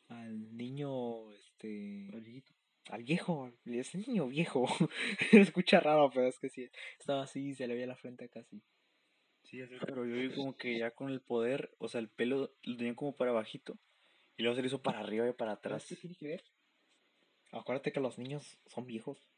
al 0.09 0.55
niño, 0.55 1.33
este... 1.33 2.09
Al 2.89 3.05
viejo, 3.05 3.53
ese 3.67 3.99
niño 3.99 4.27
viejo. 4.29 4.67
Escucha 5.33 5.81
raro, 5.81 6.11
pero 6.13 6.27
es 6.27 6.39
que 6.39 6.49
sí. 6.49 6.71
Estaba 6.99 7.23
así, 7.23 7.55
se 7.55 7.67
le 7.67 7.75
veía 7.75 7.87
la 7.87 7.97
frente 7.97 8.29
casi. 8.29 8.63
Sí, 9.45 9.61
pero 9.85 10.07
yo 10.07 10.15
vi 10.15 10.35
como 10.35 10.57
que 10.57 10.79
ya 10.79 10.91
con 10.93 11.11
el 11.11 11.21
poder, 11.21 11.75
o 11.79 11.89
sea, 11.89 12.01
el 12.01 12.09
pelo 12.09 12.53
lo 12.63 12.77
tenían 12.77 12.95
como 12.95 13.17
para 13.17 13.33
bajito. 13.33 13.79
Y 14.37 14.43
luego 14.43 14.57
se 14.57 14.63
le 14.63 14.69
hizo 14.69 14.83
para 14.83 15.01
arriba 15.01 15.29
y 15.29 15.33
para 15.33 15.53
atrás. 15.53 15.87
¿Qué 15.87 15.97
tiene 15.97 16.17
que 16.17 16.29
ver? 16.29 16.45
Acuérdate 17.53 17.93
que 17.93 18.01
los 18.01 18.19
niños 18.19 18.59
son 18.67 18.87
viejos. 18.87 19.29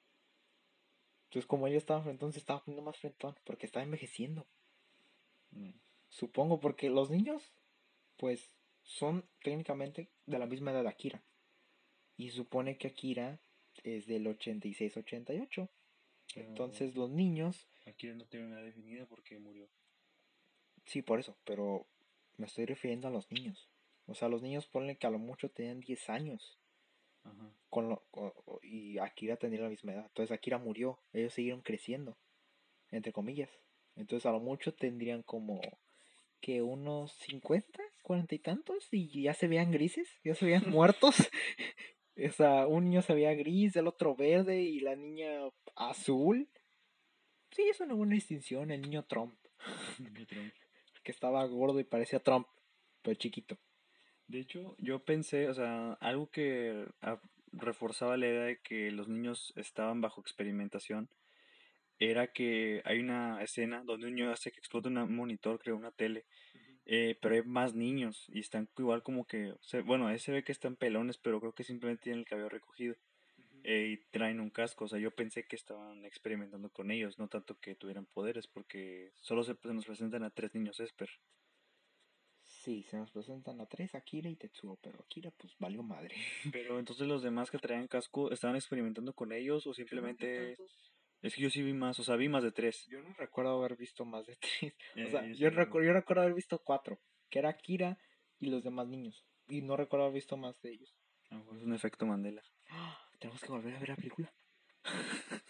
Entonces, 1.24 1.46
como 1.46 1.66
ella 1.66 1.78
estaba 1.78 2.02
frentón, 2.02 2.32
se 2.32 2.38
estaba 2.38 2.62
poniendo 2.62 2.84
más 2.84 2.98
frentón 2.98 3.34
porque 3.44 3.66
estaba 3.66 3.84
envejeciendo. 3.84 4.46
Mm. 5.50 5.70
Supongo, 6.08 6.60
porque 6.60 6.90
los 6.90 7.10
niños, 7.10 7.54
pues, 8.18 8.54
son 8.82 9.26
técnicamente 9.42 10.10
de 10.26 10.38
la 10.38 10.46
misma 10.46 10.72
edad 10.72 10.82
de 10.82 10.90
Akira. 10.90 11.24
Y 12.16 12.30
supone 12.30 12.76
que 12.78 12.88
Akira 12.88 13.40
es 13.84 14.06
del 14.06 14.26
86-88. 14.26 15.68
Entonces, 16.36 16.94
los 16.94 17.10
niños. 17.10 17.68
Akira 17.86 18.14
no 18.14 18.26
tiene 18.26 18.46
una 18.46 18.62
definida 18.62 19.06
porque 19.06 19.38
murió. 19.38 19.68
Sí, 20.86 21.02
por 21.02 21.20
eso, 21.20 21.36
pero 21.44 21.86
me 22.36 22.46
estoy 22.46 22.66
refiriendo 22.66 23.08
a 23.08 23.10
los 23.10 23.30
niños. 23.30 23.68
O 24.06 24.14
sea, 24.14 24.28
los 24.28 24.42
niños 24.42 24.66
ponen 24.66 24.96
que 24.96 25.06
a 25.06 25.10
lo 25.10 25.18
mucho 25.18 25.50
tenían 25.50 25.80
10 25.80 26.10
años. 26.10 26.58
Con 27.70 27.88
lo, 27.88 28.04
y 28.62 28.98
Akira 28.98 29.36
tenía 29.36 29.60
la 29.60 29.68
misma 29.68 29.92
edad. 29.92 30.06
Entonces 30.06 30.32
Akira 30.32 30.58
murió. 30.58 30.98
Ellos 31.12 31.32
siguieron 31.32 31.62
creciendo. 31.62 32.18
Entre 32.90 33.12
comillas. 33.12 33.50
Entonces 33.94 34.26
a 34.26 34.32
lo 34.32 34.40
mucho 34.40 34.74
tendrían 34.74 35.22
como 35.22 35.60
que 36.40 36.62
unos 36.62 37.12
50, 37.28 37.80
40 38.02 38.34
y 38.34 38.38
tantos. 38.40 38.88
Y 38.90 39.22
ya 39.22 39.34
se 39.34 39.46
veían 39.46 39.70
grises. 39.70 40.08
Ya 40.24 40.34
se 40.34 40.44
veían 40.44 40.68
muertos. 40.68 41.14
o 42.16 42.30
sea, 42.30 42.66
un 42.66 42.84
niño 42.84 43.02
se 43.02 43.14
veía 43.14 43.34
gris, 43.34 43.76
el 43.76 43.86
otro 43.86 44.14
verde 44.14 44.60
y 44.60 44.80
la 44.80 44.96
niña 44.96 45.30
azul. 45.76 46.48
Sí, 47.50 47.62
es 47.62 47.80
una 47.80 47.94
buena 47.94 48.14
distinción. 48.14 48.70
El 48.70 48.82
niño 48.82 49.04
Trump. 49.04 49.34
que 51.02 51.12
estaba 51.12 51.44
gordo 51.46 51.80
y 51.80 51.84
parecía 51.84 52.20
Trump. 52.20 52.46
Pero 53.02 53.16
chiquito. 53.16 53.58
De 54.28 54.40
hecho, 54.40 54.76
yo 54.78 55.04
pensé, 55.04 55.48
o 55.48 55.54
sea, 55.54 55.94
algo 55.94 56.30
que 56.30 56.86
ah, 57.02 57.20
reforzaba 57.52 58.16
la 58.16 58.28
idea 58.28 58.44
de 58.44 58.60
que 58.60 58.90
los 58.90 59.08
niños 59.08 59.52
estaban 59.56 60.00
bajo 60.00 60.20
experimentación 60.20 61.10
era 61.98 62.28
que 62.28 62.82
hay 62.84 62.98
una 62.98 63.42
escena 63.42 63.82
donde 63.84 64.06
un 64.06 64.14
niño 64.14 64.32
hace 64.32 64.50
que 64.50 64.58
explote 64.58 64.88
un 64.88 65.14
monitor, 65.14 65.58
creo, 65.60 65.76
una 65.76 65.92
tele, 65.92 66.24
eh, 66.84 67.18
pero 67.20 67.34
hay 67.34 67.42
más 67.42 67.74
niños 67.74 68.26
y 68.28 68.40
están 68.40 68.68
igual 68.78 69.02
como 69.02 69.26
que, 69.26 69.54
bueno, 69.84 70.06
ahí 70.06 70.18
se 70.18 70.32
ve 70.32 70.44
que 70.44 70.52
están 70.52 70.76
pelones, 70.76 71.18
pero 71.18 71.40
creo 71.40 71.54
que 71.54 71.64
simplemente 71.64 72.04
tienen 72.04 72.20
el 72.20 72.26
cabello 72.26 72.48
recogido 72.48 72.96
eh, 73.64 73.92
y 73.92 73.96
traen 74.10 74.40
un 74.40 74.50
casco, 74.50 74.86
o 74.86 74.88
sea, 74.88 74.98
yo 74.98 75.12
pensé 75.12 75.46
que 75.46 75.56
estaban 75.56 76.04
experimentando 76.04 76.70
con 76.70 76.90
ellos, 76.90 77.18
no 77.18 77.28
tanto 77.28 77.58
que 77.60 77.74
tuvieran 77.74 78.06
poderes, 78.06 78.48
porque 78.48 79.12
solo 79.20 79.44
se, 79.44 79.54
se 79.54 79.74
nos 79.74 79.86
presentan 79.86 80.24
a 80.24 80.30
tres 80.30 80.54
niños 80.54 80.80
Esper. 80.80 81.10
Sí, 82.42 82.84
se 82.84 82.96
nos 82.96 83.10
presentan 83.10 83.60
a 83.60 83.66
tres, 83.66 83.94
Akira 83.94 84.28
y 84.28 84.36
Tetsuo, 84.36 84.78
pero 84.80 85.00
Akira 85.00 85.32
pues 85.32 85.52
valió 85.58 85.82
madre. 85.82 86.14
Pero 86.52 86.78
entonces 86.78 87.08
los 87.08 87.22
demás 87.22 87.50
que 87.50 87.58
traían 87.58 87.88
casco, 87.88 88.30
¿estaban 88.30 88.56
experimentando 88.56 89.12
con 89.12 89.32
ellos 89.32 89.66
o 89.66 89.74
simplemente... 89.74 90.56
Es 91.22 91.34
que 91.34 91.42
yo 91.42 91.50
sí 91.50 91.62
vi 91.62 91.72
más, 91.72 91.98
o 91.98 92.04
sea, 92.04 92.16
vi 92.16 92.28
más 92.28 92.42
de 92.42 92.52
tres. 92.52 92.86
Yo 92.88 93.00
no 93.00 93.14
recuerdo 93.14 93.56
haber 93.58 93.76
visto 93.76 94.04
más 94.04 94.26
de 94.26 94.36
tres. 94.60 94.74
o 95.06 95.10
sea, 95.10 95.24
yo, 95.32 95.50
recuerdo, 95.50 95.86
yo 95.86 95.92
recuerdo 95.92 96.22
haber 96.22 96.34
visto 96.34 96.58
cuatro, 96.58 97.00
que 97.30 97.38
era 97.38 97.50
Akira 97.50 97.98
y 98.38 98.46
los 98.46 98.64
demás 98.64 98.88
niños. 98.88 99.24
Y 99.48 99.62
no 99.62 99.76
recuerdo 99.76 100.06
haber 100.06 100.16
visto 100.16 100.36
más 100.36 100.60
de 100.60 100.72
ellos. 100.72 100.94
A 101.30 101.34
lo 101.34 101.40
mejor 101.40 101.56
es 101.58 101.64
un 101.64 101.74
efecto 101.74 102.06
Mandela. 102.06 102.42
Tenemos 103.20 103.40
que 103.40 103.52
volver 103.52 103.76
a 103.76 103.78
ver 103.78 103.88
la 103.88 103.96
película. 103.96 104.32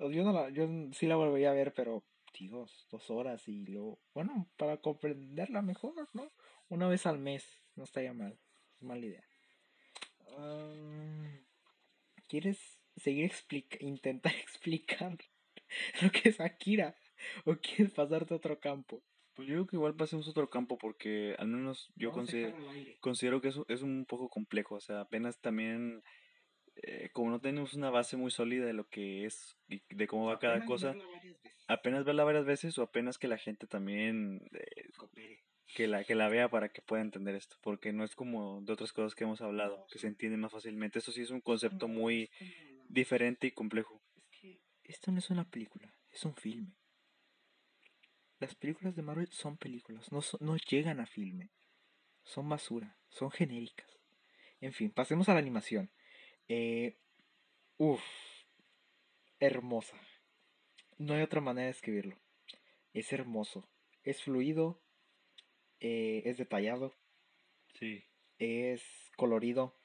yo, 0.00 0.24
no 0.24 0.32
la, 0.32 0.50
yo 0.50 0.68
sí 0.92 1.06
la 1.06 1.16
volvería 1.16 1.50
a 1.50 1.54
ver, 1.54 1.72
pero 1.72 2.04
dos 2.90 3.10
horas 3.10 3.48
y 3.48 3.64
luego, 3.66 3.98
bueno, 4.12 4.48
para 4.56 4.76
comprenderla 4.78 5.62
mejor, 5.62 5.94
¿no? 6.12 6.30
Una 6.68 6.88
vez 6.88 7.06
al 7.06 7.18
mes, 7.18 7.64
no 7.74 7.84
estaría 7.84 8.12
mal, 8.12 8.38
es 8.74 8.82
mala 8.82 9.06
idea. 9.06 9.24
¿Quieres 12.28 12.75
seguir 12.96 13.26
explica 13.26 13.76
intentar 13.80 14.34
explicar 14.42 15.16
lo 16.02 16.10
que 16.10 16.28
es 16.30 16.40
Akira? 16.40 16.96
¿O 17.44 17.56
quieres 17.56 17.94
pasarte 17.94 18.34
a 18.34 18.36
otro 18.36 18.60
campo? 18.60 19.02
Pues 19.34 19.48
yo 19.48 19.54
creo 19.54 19.66
que 19.66 19.76
igual 19.76 19.94
pasemos 19.94 20.26
a 20.26 20.30
otro 20.30 20.48
campo 20.48 20.78
porque 20.78 21.34
al 21.38 21.48
menos 21.48 21.92
yo 21.94 22.10
considero, 22.10 22.56
considero 23.00 23.40
que 23.40 23.48
eso 23.48 23.66
es 23.68 23.82
un 23.82 24.06
poco 24.06 24.30
complejo, 24.30 24.76
o 24.76 24.80
sea, 24.80 25.00
apenas 25.00 25.40
también 25.40 26.02
eh, 26.76 27.10
como 27.12 27.30
no 27.30 27.40
tenemos 27.40 27.74
una 27.74 27.90
base 27.90 28.16
muy 28.16 28.30
sólida 28.30 28.64
de 28.64 28.72
lo 28.72 28.88
que 28.88 29.26
es 29.26 29.58
y 29.68 29.82
de 29.94 30.06
cómo 30.06 30.26
va 30.26 30.38
cada 30.38 30.64
cosa, 30.64 30.94
apenas 31.68 32.04
verla 32.04 32.24
varias 32.24 32.46
veces 32.46 32.78
o 32.78 32.82
apenas 32.82 33.18
que 33.18 33.28
la 33.28 33.38
gente 33.38 33.66
también 33.66 34.40
eh, 34.52 34.88
que 35.74 35.86
la 35.86 36.04
que 36.04 36.14
la 36.14 36.28
vea 36.28 36.48
para 36.48 36.70
que 36.70 36.82
pueda 36.82 37.02
entender 37.02 37.34
esto, 37.34 37.56
porque 37.62 37.92
no 37.92 38.04
es 38.04 38.14
como 38.14 38.62
de 38.62 38.72
otras 38.72 38.92
cosas 38.92 39.14
que 39.14 39.24
hemos 39.24 39.40
hablado, 39.42 39.86
que 39.90 39.98
se 39.98 40.06
entiende 40.06 40.38
más 40.38 40.52
fácilmente. 40.52 40.98
Eso 40.98 41.12
sí 41.12 41.22
es 41.22 41.30
un 41.30 41.40
concepto 41.40 41.88
muy 41.88 42.30
diferente 42.88 43.46
y 43.46 43.52
complejo. 43.52 44.02
Es 44.14 44.26
que 44.28 44.60
esto 44.84 45.12
no 45.12 45.18
es 45.18 45.30
una 45.30 45.48
película, 45.48 45.94
es 46.10 46.24
un 46.24 46.34
filme. 46.34 46.76
Las 48.38 48.54
películas 48.54 48.94
de 48.94 49.02
Marvel 49.02 49.28
son 49.32 49.56
películas, 49.56 50.12
no, 50.12 50.20
no 50.40 50.56
llegan 50.56 51.00
a 51.00 51.06
filme. 51.06 51.50
Son 52.22 52.48
basura, 52.48 52.98
son 53.08 53.30
genéricas. 53.30 53.88
En 54.60 54.72
fin, 54.72 54.90
pasemos 54.90 55.28
a 55.28 55.34
la 55.34 55.38
animación. 55.38 55.90
Eh, 56.48 56.98
uf, 57.76 58.02
hermosa. 59.38 59.96
No 60.98 61.14
hay 61.14 61.22
otra 61.22 61.40
manera 61.40 61.66
de 61.66 61.72
escribirlo. 61.72 62.18
Es 62.92 63.12
hermoso. 63.12 63.68
Es 64.02 64.22
fluido. 64.22 64.82
Eh, 65.80 66.22
es 66.24 66.38
detallado. 66.38 66.94
Sí. 67.74 68.04
Es 68.38 68.82
colorido. 69.16 69.78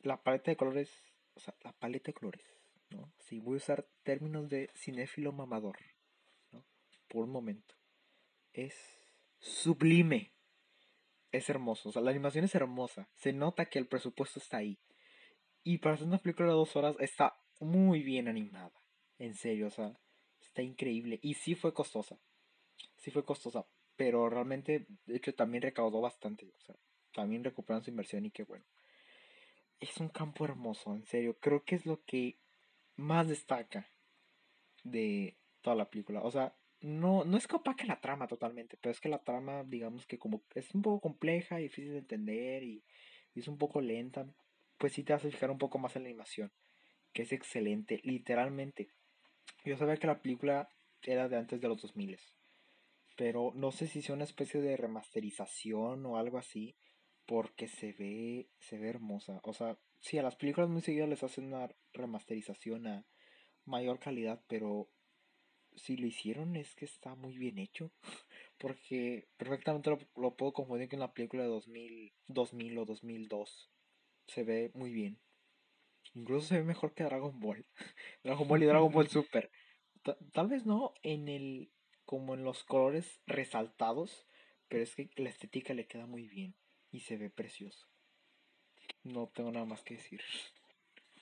La 0.00 0.22
paleta 0.22 0.50
de 0.50 0.56
colores. 0.56 1.07
O 1.38 1.40
sea, 1.40 1.54
la 1.62 1.72
paleta 1.72 2.06
de 2.08 2.14
colores. 2.14 2.44
¿no? 2.90 3.12
Si 3.20 3.38
voy 3.38 3.54
a 3.54 3.58
usar 3.58 3.86
términos 4.02 4.48
de 4.48 4.70
cinéfilo 4.74 5.32
mamador. 5.32 5.78
¿no? 6.50 6.64
Por 7.06 7.24
un 7.24 7.30
momento. 7.30 7.76
Es 8.52 8.74
sublime. 9.38 10.32
Es 11.30 11.48
hermoso. 11.48 11.90
O 11.90 11.92
sea, 11.92 12.02
la 12.02 12.10
animación 12.10 12.44
es 12.44 12.56
hermosa. 12.56 13.08
Se 13.14 13.32
nota 13.32 13.66
que 13.66 13.78
el 13.78 13.86
presupuesto 13.86 14.40
está 14.40 14.56
ahí. 14.56 14.80
Y 15.62 15.78
para 15.78 15.94
hacer 15.94 16.08
una 16.08 16.18
película 16.18 16.48
de 16.48 16.54
dos 16.54 16.74
horas 16.74 16.96
está 16.98 17.38
muy 17.60 18.02
bien 18.02 18.26
animada. 18.26 18.72
En 19.18 19.34
serio, 19.34 19.68
o 19.68 19.70
sea, 19.70 19.96
está 20.40 20.62
increíble. 20.62 21.20
Y 21.22 21.34
sí 21.34 21.54
fue 21.54 21.72
costosa. 21.72 22.18
Sí 22.96 23.12
fue 23.12 23.24
costosa. 23.24 23.64
Pero 23.94 24.28
realmente, 24.28 24.86
de 25.06 25.16
hecho, 25.16 25.34
también 25.34 25.62
recaudó 25.62 26.00
bastante. 26.00 26.50
O 26.56 26.60
sea, 26.60 26.74
también 27.12 27.44
recuperaron 27.44 27.84
su 27.84 27.90
inversión 27.90 28.26
y 28.26 28.32
qué 28.32 28.42
bueno. 28.42 28.64
Es 29.80 29.98
un 29.98 30.08
campo 30.08 30.44
hermoso, 30.44 30.94
en 30.94 31.04
serio. 31.04 31.36
Creo 31.40 31.64
que 31.64 31.76
es 31.76 31.86
lo 31.86 32.02
que 32.04 32.36
más 32.96 33.28
destaca 33.28 33.88
de 34.84 35.36
toda 35.62 35.76
la 35.76 35.88
película. 35.88 36.22
O 36.22 36.30
sea, 36.30 36.54
no, 36.80 37.24
no 37.24 37.36
es 37.36 37.46
que 37.46 37.56
opaque 37.56 37.86
la 37.86 38.00
trama 38.00 38.26
totalmente, 38.26 38.76
pero 38.80 38.92
es 38.92 39.00
que 39.00 39.08
la 39.08 39.22
trama, 39.22 39.64
digamos 39.64 40.06
que 40.06 40.18
como 40.18 40.42
es 40.54 40.74
un 40.74 40.82
poco 40.82 41.00
compleja, 41.00 41.56
difícil 41.56 41.92
de 41.92 41.98
entender 41.98 42.62
y, 42.62 42.84
y 43.34 43.40
es 43.40 43.48
un 43.48 43.58
poco 43.58 43.80
lenta 43.80 44.26
pues 44.78 44.92
sí 44.92 45.02
te 45.02 45.12
a 45.12 45.18
fijar 45.18 45.50
un 45.50 45.58
poco 45.58 45.78
más 45.78 45.96
en 45.96 46.04
la 46.04 46.08
animación, 46.08 46.52
que 47.12 47.22
es 47.22 47.32
excelente, 47.32 48.00
literalmente. 48.04 48.88
Yo 49.64 49.76
sabía 49.76 49.96
que 49.96 50.06
la 50.06 50.22
película 50.22 50.70
era 51.02 51.28
de 51.28 51.36
antes 51.36 51.60
de 51.60 51.68
los 51.68 51.82
2000, 51.82 52.18
pero 53.16 53.52
no 53.54 53.72
sé 53.72 53.88
si 53.88 54.00
sea 54.00 54.14
una 54.14 54.24
especie 54.24 54.60
de 54.60 54.76
remasterización 54.76 56.06
o 56.06 56.16
algo 56.16 56.38
así, 56.38 56.76
porque 57.28 57.68
se 57.68 57.92
ve, 57.92 58.48
se 58.58 58.78
ve 58.78 58.88
hermosa. 58.88 59.38
O 59.44 59.52
sea, 59.52 59.78
sí, 60.00 60.16
a 60.16 60.22
las 60.22 60.36
películas 60.36 60.70
muy 60.70 60.80
seguidas 60.80 61.10
les 61.10 61.22
hacen 61.22 61.44
una 61.44 61.68
remasterización 61.92 62.86
a 62.86 63.06
mayor 63.66 63.98
calidad, 63.98 64.42
pero 64.48 64.88
si 65.76 65.98
lo 65.98 66.06
hicieron 66.06 66.56
es 66.56 66.74
que 66.74 66.86
está 66.86 67.14
muy 67.14 67.36
bien 67.36 67.58
hecho. 67.58 67.92
Porque 68.58 69.28
perfectamente 69.36 69.90
lo, 69.90 69.98
lo 70.16 70.36
puedo 70.36 70.54
confundir 70.54 70.88
con 70.88 71.00
la 71.00 71.12
película 71.12 71.42
de 71.42 71.50
2000, 71.50 72.14
2000 72.28 72.78
o 72.78 72.84
2002 72.86 73.70
se 74.26 74.42
ve 74.42 74.70
muy 74.74 74.90
bien. 74.90 75.20
Incluso 76.14 76.48
se 76.48 76.56
ve 76.56 76.64
mejor 76.64 76.94
que 76.94 77.04
Dragon 77.04 77.38
Ball. 77.38 77.66
Dragon 78.24 78.48
Ball 78.48 78.62
y 78.62 78.66
Dragon 78.66 78.90
Ball 78.90 79.08
Super. 79.08 79.50
tal 80.32 80.48
vez 80.48 80.64
no 80.64 80.94
en 81.02 81.28
el 81.28 81.70
como 82.06 82.32
en 82.32 82.42
los 82.42 82.64
colores 82.64 83.20
resaltados, 83.26 84.26
pero 84.68 84.82
es 84.82 84.96
que 84.96 85.10
la 85.16 85.28
estética 85.28 85.74
le 85.74 85.86
queda 85.86 86.06
muy 86.06 86.26
bien 86.26 86.56
y 86.90 87.00
se 87.00 87.16
ve 87.16 87.30
precioso. 87.30 87.88
No 89.04 89.28
tengo 89.28 89.50
nada 89.52 89.64
más 89.64 89.82
que 89.82 89.94
decir. 89.94 90.20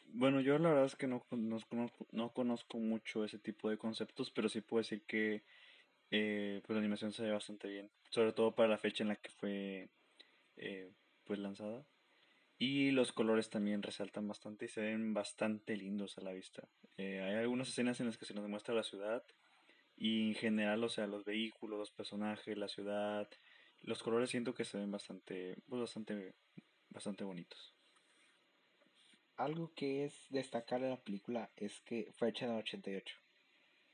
Bueno, 0.08 0.40
yo 0.40 0.58
la 0.58 0.70
verdad 0.70 0.86
es 0.86 0.96
que 0.96 1.06
no, 1.06 1.20
conozco, 1.20 2.06
no 2.12 2.32
conozco 2.32 2.78
mucho 2.78 3.24
ese 3.24 3.38
tipo 3.38 3.68
de 3.68 3.78
conceptos, 3.78 4.30
pero 4.30 4.48
sí 4.48 4.60
puedo 4.60 4.80
decir 4.80 5.02
que 5.02 5.42
eh, 6.10 6.62
pues 6.64 6.74
la 6.74 6.80
animación 6.80 7.12
se 7.12 7.22
ve 7.22 7.32
bastante 7.32 7.68
bien. 7.68 7.90
Sobre 8.10 8.32
todo 8.32 8.54
para 8.54 8.68
la 8.68 8.78
fecha 8.78 9.04
en 9.04 9.08
la 9.08 9.16
que 9.16 9.30
fue 9.30 9.90
eh, 10.56 10.90
pues 11.24 11.38
lanzada. 11.38 11.84
Y 12.58 12.90
los 12.92 13.12
colores 13.12 13.50
también 13.50 13.82
resaltan 13.82 14.26
bastante 14.26 14.64
y 14.64 14.68
se 14.68 14.80
ven 14.80 15.12
bastante 15.12 15.76
lindos 15.76 16.16
a 16.16 16.22
la 16.22 16.32
vista. 16.32 16.66
Eh, 16.96 17.20
hay 17.20 17.34
algunas 17.34 17.68
escenas 17.68 18.00
en 18.00 18.06
las 18.06 18.16
que 18.16 18.24
se 18.24 18.32
nos 18.32 18.48
muestra 18.48 18.74
la 18.74 18.82
ciudad 18.82 19.22
y 19.96 20.28
en 20.28 20.34
general, 20.34 20.82
o 20.82 20.88
sea, 20.88 21.06
los 21.06 21.24
vehículos, 21.24 21.78
los 21.78 21.90
personajes, 21.90 22.56
la 22.56 22.68
ciudad, 22.68 23.28
los 23.82 24.02
colores 24.02 24.30
siento 24.30 24.54
que 24.54 24.64
se 24.64 24.78
ven 24.78 24.90
bastante, 24.90 25.56
pues 25.68 25.80
bastante, 25.80 26.34
bastante 26.90 27.24
bonitos. 27.24 27.74
Algo 29.36 29.72
que 29.74 30.04
es 30.04 30.14
destacar 30.30 30.80
de 30.80 30.90
la 30.90 31.00
película 31.00 31.50
es 31.56 31.80
que 31.80 32.10
fue 32.16 32.30
hecha 32.30 32.46
en 32.46 32.52
el 32.52 32.58
88 32.58 33.16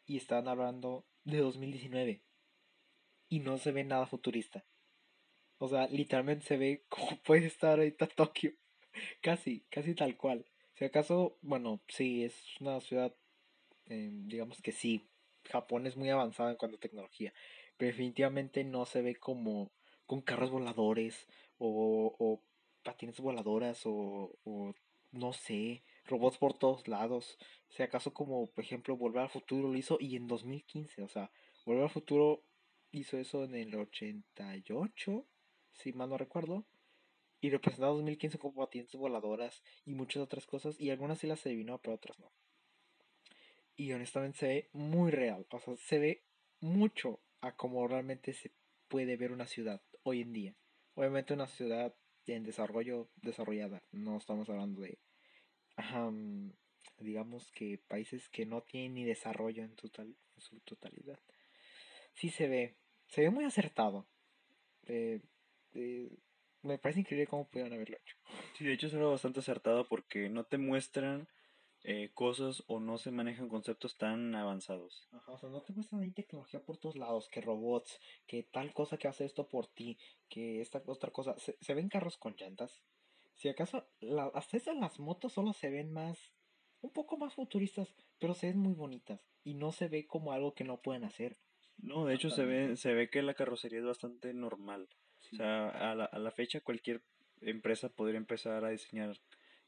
y 0.07 0.16
están 0.16 0.49
hablando 0.49 1.05
de 1.25 1.38
2019 1.38 2.23
y 3.29 3.40
no 3.40 3.59
se 3.59 3.73
ve 3.73 3.85
nada 3.85 4.07
futurista. 4.07 4.64
O 5.59 5.68
sea, 5.68 5.87
literalmente 5.88 6.45
se 6.45 6.57
ve 6.57 6.85
como 6.88 7.16
puede 7.23 7.47
estar 7.47 7.79
ahorita 7.79 8.07
Tokio. 8.07 8.53
casi, 9.23 9.61
casi 9.71 9.95
tal 9.95 10.16
cual. 10.16 10.45
Si 10.75 10.85
acaso, 10.85 11.38
bueno, 11.42 11.81
sí, 11.88 12.25
es 12.25 12.35
una 12.61 12.81
ciudad, 12.81 13.14
eh, 13.87 14.11
digamos 14.12 14.61
que 14.62 14.73
sí, 14.73 15.07
Japón 15.45 15.87
es 15.87 15.97
muy 15.97 16.11
avanzado 16.11 16.51
en 16.51 16.57
cuanto 16.57 16.77
a 16.77 16.81
tecnología, 16.81 17.33
definitivamente 17.78 18.64
no 18.64 18.87
se 18.87 19.02
ve 19.02 19.16
como 19.16 19.72
con 20.06 20.20
carros 20.20 20.50
voladores 20.50 21.26
o, 21.58 22.14
o 22.18 22.42
patines 22.82 23.20
voladoras 23.20 23.87
o, 23.87 24.38
o, 24.44 24.74
no 25.12 25.32
sé, 25.32 25.82
robots 26.06 26.38
por 26.38 26.54
todos 26.54 26.88
lados. 26.88 27.38
Si 27.68 27.82
acaso 27.82 28.12
como, 28.12 28.46
por 28.48 28.64
ejemplo, 28.64 28.96
Volver 28.96 29.22
al 29.22 29.30
Futuro 29.30 29.68
lo 29.68 29.76
hizo 29.76 29.98
y 30.00 30.16
en 30.16 30.26
2015, 30.26 31.02
o 31.02 31.08
sea, 31.08 31.30
Volver 31.64 31.85
al 31.85 31.90
Futuro 31.90 32.42
hizo 32.90 33.18
eso 33.18 33.44
en 33.44 33.54
el 33.54 33.74
88, 33.74 35.26
si 35.72 35.92
mal 35.92 36.11
no 36.11 36.18
recuerdo. 36.18 36.64
Y 37.40 37.50
representaba 37.50 37.92
2015 37.92 38.38
como 38.38 38.54
patines 38.54 38.94
voladoras 38.94 39.64
y 39.85 39.94
muchas 39.94 40.22
otras 40.22 40.46
cosas. 40.46 40.78
Y 40.80 40.90
algunas 40.90 41.18
sí 41.18 41.26
las 41.26 41.44
adivinó, 41.44 41.78
pero 41.78 41.96
otras 41.96 42.18
no. 42.20 42.30
Y 43.74 43.92
honestamente 43.92 44.38
se 44.38 44.46
ve 44.46 44.68
muy 44.72 45.11
real. 45.11 45.44
O 45.50 45.58
sea, 45.58 45.76
se 45.76 45.98
ve 45.98 46.22
mucho 46.61 47.18
a 47.42 47.52
como 47.52 47.87
realmente 47.87 48.33
se 48.33 48.50
puede 48.88 49.16
ver 49.16 49.33
una 49.33 49.46
ciudad 49.46 49.83
hoy 50.05 50.22
en 50.22 50.33
día. 50.33 50.57
Obviamente 50.94 51.35
una 51.35 51.48
ciudad 51.48 51.94
en 52.26 52.44
desarrollo 52.44 53.09
desarrollada. 53.16 53.83
No 53.90 54.16
estamos 54.16 54.48
hablando 54.48 54.81
de, 54.81 54.98
digamos 56.98 57.50
que 57.50 57.78
países 57.88 58.28
que 58.28 58.46
no 58.46 58.62
tienen 58.62 58.94
ni 58.94 59.05
desarrollo 59.05 59.64
en, 59.64 59.74
total, 59.74 60.07
en 60.07 60.40
su 60.40 60.61
totalidad. 60.61 61.18
Sí 62.14 62.31
se 62.31 62.48
ve, 62.48 62.76
se 63.09 63.22
ve 63.22 63.31
muy 63.31 63.44
acertado. 63.44 64.07
Eh, 64.87 65.20
eh, 65.74 66.11
me 66.62 66.78
parece 66.78 67.00
increíble 67.00 67.26
cómo 67.26 67.48
pudieron 67.48 67.72
haberlo 67.72 67.96
hecho. 67.96 68.16
Sí, 68.57 68.64
de 68.64 68.72
hecho 68.72 68.87
es 68.87 68.94
algo 68.94 69.11
bastante 69.11 69.40
acertado 69.40 69.88
porque 69.88 70.28
no 70.28 70.44
te 70.44 70.59
muestran 70.59 71.28
eh, 71.85 72.11
cosas 72.14 72.62
o 72.68 72.79
no 72.79 72.97
se 72.97 73.11
manejan 73.11 73.49
conceptos 73.49 73.97
tan 73.97 74.35
avanzados. 74.35 75.09
Ajá, 75.11 75.33
o 75.33 75.38
sea, 75.38 75.49
no 75.49 75.62
te 75.62 75.73
muestran 75.73 76.03
ahí 76.03 76.12
tecnología 76.12 76.64
por 76.64 76.77
todos 76.79 76.97
lados, 76.97 77.29
que 77.29 77.40
robots, 77.40 78.01
que 78.27 78.45
tal 78.45 78.73
cosa 78.73 78.99
que 78.99 79.09
hace 79.09 79.25
esto 79.25 79.49
por 79.49 79.66
ti, 79.66 79.99
que 80.29 80.61
esta 80.61 80.83
otra 80.87 81.11
cosa. 81.11 81.35
Se, 81.38 81.75
ven 81.75 81.88
carros 81.88 82.16
con 82.18 82.37
llantas. 82.37 82.83
Si 83.35 83.49
acaso, 83.49 83.85
la, 84.01 84.27
hasta 84.35 84.57
esas 84.57 84.77
las 84.77 85.01
motos 85.01 85.33
solo 85.33 85.53
se 85.53 85.71
ven 85.71 85.92
más, 85.92 86.33
un 86.83 86.92
poco 86.92 87.16
más 87.16 87.35
futuristas, 87.35 87.95
pero 88.18 88.35
se 88.35 88.49
ven 88.49 88.59
muy 88.59 88.75
bonitas 88.75 89.21
y 89.42 89.55
no 89.55 89.73
se 89.73 89.88
ve 89.88 90.07
como 90.07 90.33
algo 90.33 90.55
que 90.55 90.64
no 90.64 90.81
pueden 90.81 91.05
hacer. 91.05 91.37
No, 91.79 92.05
de 92.05 92.14
hecho 92.14 92.31
se 92.31 92.45
ve, 92.45 92.77
se 92.77 92.95
ve 92.95 93.11
que 93.11 93.23
la 93.23 93.35
carrocería 93.35 93.81
es 93.81 93.85
bastante 93.85 94.33
normal. 94.35 94.88
O 95.33 95.37
sea, 95.37 95.68
a 95.68 95.95
la, 95.97 96.05
a 96.05 96.18
la 96.18 96.31
fecha 96.31 96.61
cualquier 96.61 97.03
empresa 97.40 97.88
podría 97.88 98.18
empezar 98.18 98.64
a 98.64 98.71
diseñar 98.71 99.16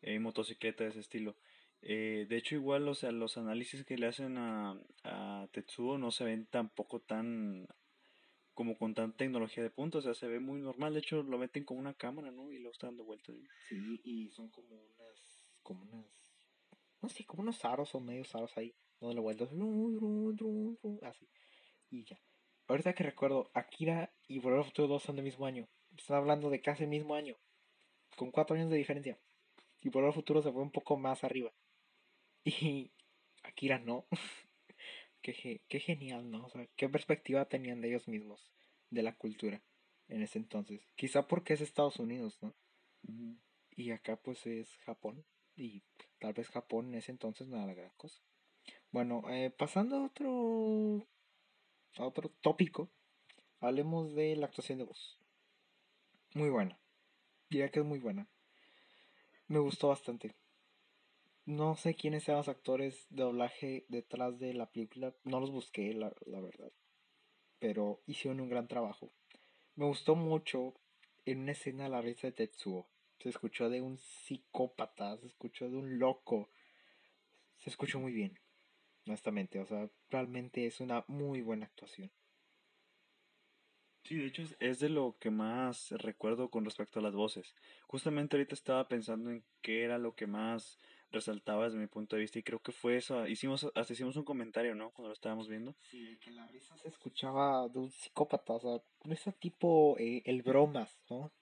eh, 0.03 0.18
motocicletas 0.20 0.85
de 0.85 0.90
ese 0.90 1.00
estilo. 1.00 1.37
Eh, 1.82 2.26
de 2.28 2.37
hecho, 2.37 2.54
igual, 2.54 2.88
o 2.88 2.94
sea, 2.94 3.12
los 3.12 3.37
análisis 3.37 3.84
que 3.84 3.98
le 3.98 4.06
hacen 4.06 4.38
a, 4.38 4.78
a 5.04 5.48
Tetsuo 5.52 5.98
no 5.98 6.10
se 6.10 6.24
ven 6.24 6.46
tampoco 6.46 7.00
tan 7.00 7.66
como 8.54 8.78
con 8.78 8.94
tanta 8.94 9.16
tecnología 9.16 9.62
de 9.62 9.70
punta, 9.70 9.98
o 9.98 10.00
sea, 10.00 10.14
se 10.14 10.28
ve 10.28 10.38
muy 10.38 10.60
normal, 10.60 10.94
de 10.94 11.00
hecho 11.00 11.22
lo 11.22 11.38
meten 11.38 11.64
con 11.64 11.76
una 11.76 11.94
cámara, 11.94 12.30
¿no? 12.30 12.50
Y 12.52 12.60
lo 12.60 12.70
está 12.70 12.87
dando 12.87 13.04
vueltas. 13.04 13.34
Sí, 13.68 14.00
y 14.04 14.30
son 14.30 14.48
como 14.48 14.68
unas, 14.76 15.58
como 15.62 15.82
unas, 15.82 16.06
no 17.02 17.08
sé, 17.08 17.24
como 17.24 17.42
unos 17.42 17.64
aros 17.64 17.94
o 17.94 18.00
medios 18.00 18.34
aros 18.34 18.56
ahí, 18.56 18.72
donde 19.00 19.16
lo 19.16 19.22
vueltas, 19.22 19.50
así, 21.02 21.28
y 21.90 22.04
ya. 22.04 22.18
Ahorita 22.68 22.94
que 22.94 23.04
recuerdo, 23.04 23.50
Akira 23.52 24.10
y 24.26 24.38
Volver 24.38 24.60
al 24.60 24.64
Futuro 24.64 24.88
2 24.88 25.02
son 25.02 25.16
del 25.16 25.24
mismo 25.24 25.44
año, 25.44 25.68
están 25.98 26.16
hablando 26.16 26.48
de 26.48 26.62
casi 26.62 26.84
el 26.84 26.90
mismo 26.90 27.14
año, 27.14 27.37
con 28.16 28.30
cuatro 28.30 28.54
años 28.54 28.70
de 28.70 28.76
diferencia, 28.76 29.18
y 29.80 29.88
Volver 29.88 30.08
al 30.08 30.14
Futuro 30.14 30.42
se 30.42 30.52
fue 30.52 30.62
un 30.62 30.70
poco 30.70 30.96
más 30.96 31.24
arriba. 31.24 31.52
Y 32.44 32.92
Akira 33.42 33.78
no. 33.78 34.07
qué, 35.22 35.62
qué 35.68 35.80
genial, 35.80 36.30
¿no? 36.30 36.46
O 36.46 36.50
sea, 36.50 36.66
qué 36.76 36.88
perspectiva 36.88 37.46
tenían 37.46 37.80
de 37.80 37.88
ellos 37.88 38.09
mismos, 38.09 38.52
de 38.90 39.02
la 39.02 39.14
cultura 39.16 39.62
en 40.09 40.22
ese 40.22 40.38
entonces. 40.38 40.80
Quizá 40.96 41.26
porque 41.26 41.54
es 41.54 41.61
Estados 41.61 41.98
Unidos, 41.98 42.38
¿no? 42.42 42.54
Y 43.76 43.90
acá 43.90 44.16
pues 44.16 44.46
es 44.46 44.76
Japón. 44.85 45.24
Y 45.57 45.83
tal 46.18 46.33
vez 46.33 46.48
Japón 46.48 46.88
en 46.88 46.96
ese 46.96 47.12
entonces 47.12 47.46
no 47.48 47.57
era 47.57 47.66
la 47.66 47.74
gran 47.74 47.92
cosa. 47.96 48.20
Bueno, 48.90 49.22
eh, 49.30 49.50
pasando 49.50 49.96
a 49.96 50.07
otro, 50.07 51.07
a 51.96 52.07
otro 52.07 52.28
tópico, 52.40 52.90
hablemos 53.61 54.14
de 54.14 54.37
la 54.37 54.46
actuación 54.46 54.78
de 54.78 54.85
voz. 54.85 55.18
Muy 56.35 56.50
buena. 56.50 56.78
Diría 57.50 57.70
que 57.70 57.80
es 57.80 57.87
muy 57.87 57.98
buena. 57.98 58.28
Me 59.46 59.59
gustó 59.59 59.88
bastante. 59.88 60.35
No 61.46 61.76
sé 61.76 61.94
quiénes 61.94 62.26
eran 62.26 62.38
los 62.38 62.48
actores 62.48 63.07
de 63.11 63.22
doblaje 63.22 63.85
detrás 63.88 64.38
de 64.38 64.54
la 64.54 64.70
película. 64.70 65.14
No 65.24 65.40
los 65.40 65.50
busqué, 65.50 65.92
la, 65.92 66.11
verdad. 66.26 66.72
Pero 67.59 68.02
hicieron 68.07 68.40
un 68.40 68.48
gran 68.48 68.66
trabajo. 68.66 69.12
Me 69.74 69.85
gustó 69.85 70.14
mucho 70.14 70.74
en 71.26 71.40
una 71.40 71.52
escena 71.52 71.88
la 71.88 72.00
risa 72.00 72.28
de 72.28 72.33
Tetsuo. 72.33 72.88
Se 73.18 73.28
escuchó 73.28 73.68
de 73.68 73.83
un 73.83 73.98
psicópata, 73.98 75.18
se 75.18 75.26
escuchó 75.26 75.68
de 75.68 75.76
un 75.76 75.98
loco. 75.98 76.48
Se 77.59 77.68
escuchó 77.68 78.00
muy 78.00 78.12
bien, 78.12 78.38
honestamente. 79.07 79.61
O 79.61 79.66
sea, 79.66 79.90
realmente 80.09 80.66
es 80.66 80.80
una 80.80 81.04
muy 81.09 81.42
buena 81.42 81.66
actuación. 81.66 82.11
Sí, 84.04 84.16
de 84.16 84.26
hecho 84.26 84.42
es, 84.61 84.80
de 84.80 84.90
lo 84.90 85.16
que 85.18 85.30
más 85.30 85.90
recuerdo 85.92 86.50
con 86.50 86.64
respecto 86.66 86.98
a 86.98 87.02
las 87.02 87.14
voces. 87.14 87.54
Justamente 87.87 88.37
ahorita 88.37 88.54
estaba 88.54 88.87
pensando 88.87 89.30
en 89.30 89.42
qué 89.62 89.83
era 89.83 89.96
lo 89.96 90.14
que 90.14 90.26
más 90.26 90.78
resaltaba 91.14 91.64
desde 91.64 91.79
mi 91.79 91.87
punto 91.87 92.16
de 92.16 92.20
vista 92.20 92.38
y 92.38 92.42
creo 92.42 92.61
que 92.61 92.72
fue 92.72 92.96
eso. 92.96 93.27
Hicimos, 93.27 93.66
hasta 93.74 93.92
hicimos 93.92 94.16
un 94.16 94.24
comentario, 94.24 94.74
¿no? 94.74 94.90
Cuando 94.90 95.09
lo 95.09 95.14
estábamos 95.14 95.48
viendo. 95.48 95.74
Sí, 95.90 96.18
que 96.22 96.31
la 96.31 96.46
risa 96.48 96.77
se 96.77 96.88
escuchaba 96.88 97.68
de 97.68 97.79
un 97.79 97.90
psicópata, 97.90 98.55
o 98.55 98.61
sea, 98.61 99.12
ese 99.12 99.33
tipo 99.33 99.96
eh, 99.98 100.22
el 100.27 100.42
bromas, 100.42 101.00
¿no? 101.09 101.33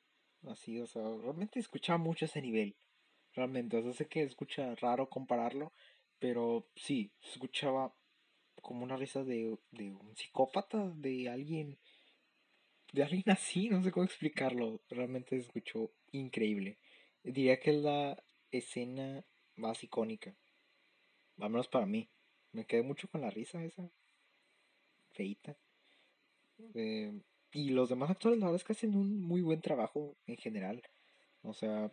Así, 0.47 0.81
o 0.81 0.87
sea, 0.87 1.03
realmente 1.03 1.59
escuchaba 1.59 1.99
mucho 1.99 2.25
ese 2.25 2.43
nivel. 2.43 2.77
Realmente, 3.35 3.77
o 3.79 3.83
sea, 3.83 3.93
sé 3.93 4.07
que 4.07 4.23
escucha 4.23 4.75
raro 4.77 5.09
compararlo, 5.09 5.73
pero 6.19 6.69
sí, 6.77 7.13
escuchaba 7.23 7.95
como 8.61 8.85
una 8.85 8.97
risa 8.97 9.25
de, 9.25 9.59
de 9.71 9.91
un 9.91 10.17
psicópata, 10.17 10.93
de 10.97 11.29
alguien, 11.29 11.79
de 12.93 13.03
alguien 13.03 13.25
así, 13.27 13.69
no 13.69 13.83
sé 13.83 13.91
cómo 13.91 14.05
explicarlo. 14.05 14.81
Realmente 14.89 15.37
escuchó 15.37 15.93
increíble. 16.13 16.79
Diría 17.23 17.59
que 17.59 17.71
es 17.71 17.77
la 17.77 18.23
escena 18.51 19.25
más 19.57 19.83
icónica. 19.83 20.37
Al 21.39 21.51
menos 21.51 21.69
para 21.69 21.87
mí. 21.87 22.09
Me 22.53 22.67
quedé 22.67 22.83
mucho 22.83 23.09
con 23.09 23.21
la 23.21 23.31
risa 23.31 23.65
esa. 23.65 23.91
Feita. 25.11 25.57
Eh, 26.75 27.13
y 27.53 27.71
los 27.71 27.89
demás 27.89 28.11
actores, 28.11 28.39
la 28.39 28.47
verdad 28.47 28.61
es 28.61 28.65
que 28.65 28.73
hacen 28.73 28.95
un 28.95 29.21
muy 29.21 29.43
buen 29.43 29.61
trabajo 29.61 30.17
en 30.27 30.37
general. 30.37 30.83
O 31.43 31.53
sea, 31.55 31.91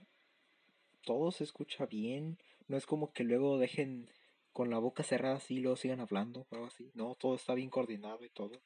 todo 1.03 1.31
se 1.31 1.43
escucha 1.43 1.85
bien. 1.85 2.37
No 2.67 2.77
es 2.77 2.85
como 2.85 3.11
que 3.11 3.23
luego 3.23 3.57
dejen 3.57 4.09
con 4.51 4.69
la 4.69 4.79
boca 4.79 5.03
cerrada 5.03 5.35
así 5.35 5.55
y 5.55 5.59
luego 5.59 5.77
sigan 5.77 5.99
hablando 5.99 6.41
o 6.49 6.55
algo 6.55 6.67
así. 6.67 6.91
No, 6.93 7.15
todo 7.15 7.35
está 7.35 7.53
bien 7.53 7.69
coordinado 7.69 8.23
y 8.25 8.29
todo. 8.29 8.61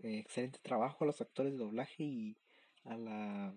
Eh, 0.00 0.18
excelente 0.18 0.58
trabajo 0.62 1.04
a 1.04 1.06
los 1.06 1.20
actores 1.20 1.52
de 1.52 1.58
doblaje 1.58 2.02
y 2.04 2.36
a 2.84 2.96
la 2.96 3.54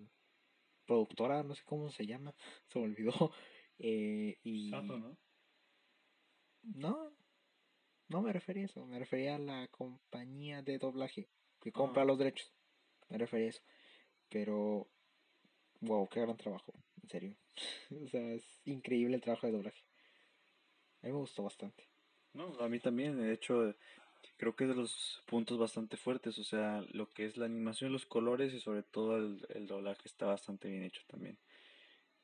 productora, 0.86 1.44
no 1.44 1.54
sé 1.54 1.62
cómo 1.66 1.92
se 1.92 2.06
llama, 2.08 2.34
se 2.68 2.80
me 2.80 2.86
olvidó. 2.86 3.32
Eh, 3.80 4.38
y... 4.44 4.72
¿no? 4.72 5.18
No, 6.76 7.12
no 8.10 8.22
me 8.22 8.34
refería 8.34 8.64
a 8.64 8.66
eso, 8.66 8.86
me 8.86 9.00
refería 9.00 9.36
a 9.36 9.40
la 9.40 9.68
compañía 9.70 10.62
de 10.62 10.78
doblaje 10.78 11.30
que 11.62 11.72
compra 11.72 12.06
los 12.06 12.18
derechos. 12.18 12.52
Me 13.10 13.18
refería 13.18 13.48
a 13.48 13.50
eso. 13.50 13.62
Pero, 14.30 14.88
wow, 15.82 16.08
qué 16.10 16.22
gran 16.22 16.38
trabajo, 16.38 16.74
en 17.02 17.10
serio. 17.10 17.36
o 18.04 18.08
sea, 18.08 18.34
es 18.34 18.62
increíble 18.66 19.16
el 19.16 19.22
trabajo 19.22 19.48
de 19.48 19.54
doblaje. 19.54 19.84
A 21.02 21.08
mí 21.08 21.14
me 21.14 21.20
gustó 21.20 21.44
bastante. 21.44 21.88
No, 22.34 22.54
a 22.60 22.70
mí 22.70 22.80
también, 22.80 23.20
de 23.20 23.34
hecho, 23.34 23.76
creo 24.38 24.56
que 24.56 24.66
es 24.66 24.70
de 24.70 24.76
los 24.76 25.24
puntos 25.26 25.58
bastante 25.58 25.98
fuertes, 25.98 26.38
o 26.38 26.44
sea, 26.44 26.84
lo 26.92 27.10
que 27.10 27.26
es 27.26 27.38
la 27.38 27.46
animación, 27.46 27.92
los 27.92 28.06
colores 28.06 28.54
y 28.54 28.60
sobre 28.60 28.84
todo 28.84 29.18
el, 29.18 29.46
el 29.50 29.66
doblaje 29.66 30.02
está 30.06 30.28
bastante 30.28 30.68
bien 30.68 30.84
hecho 30.84 31.02
también. 31.08 31.38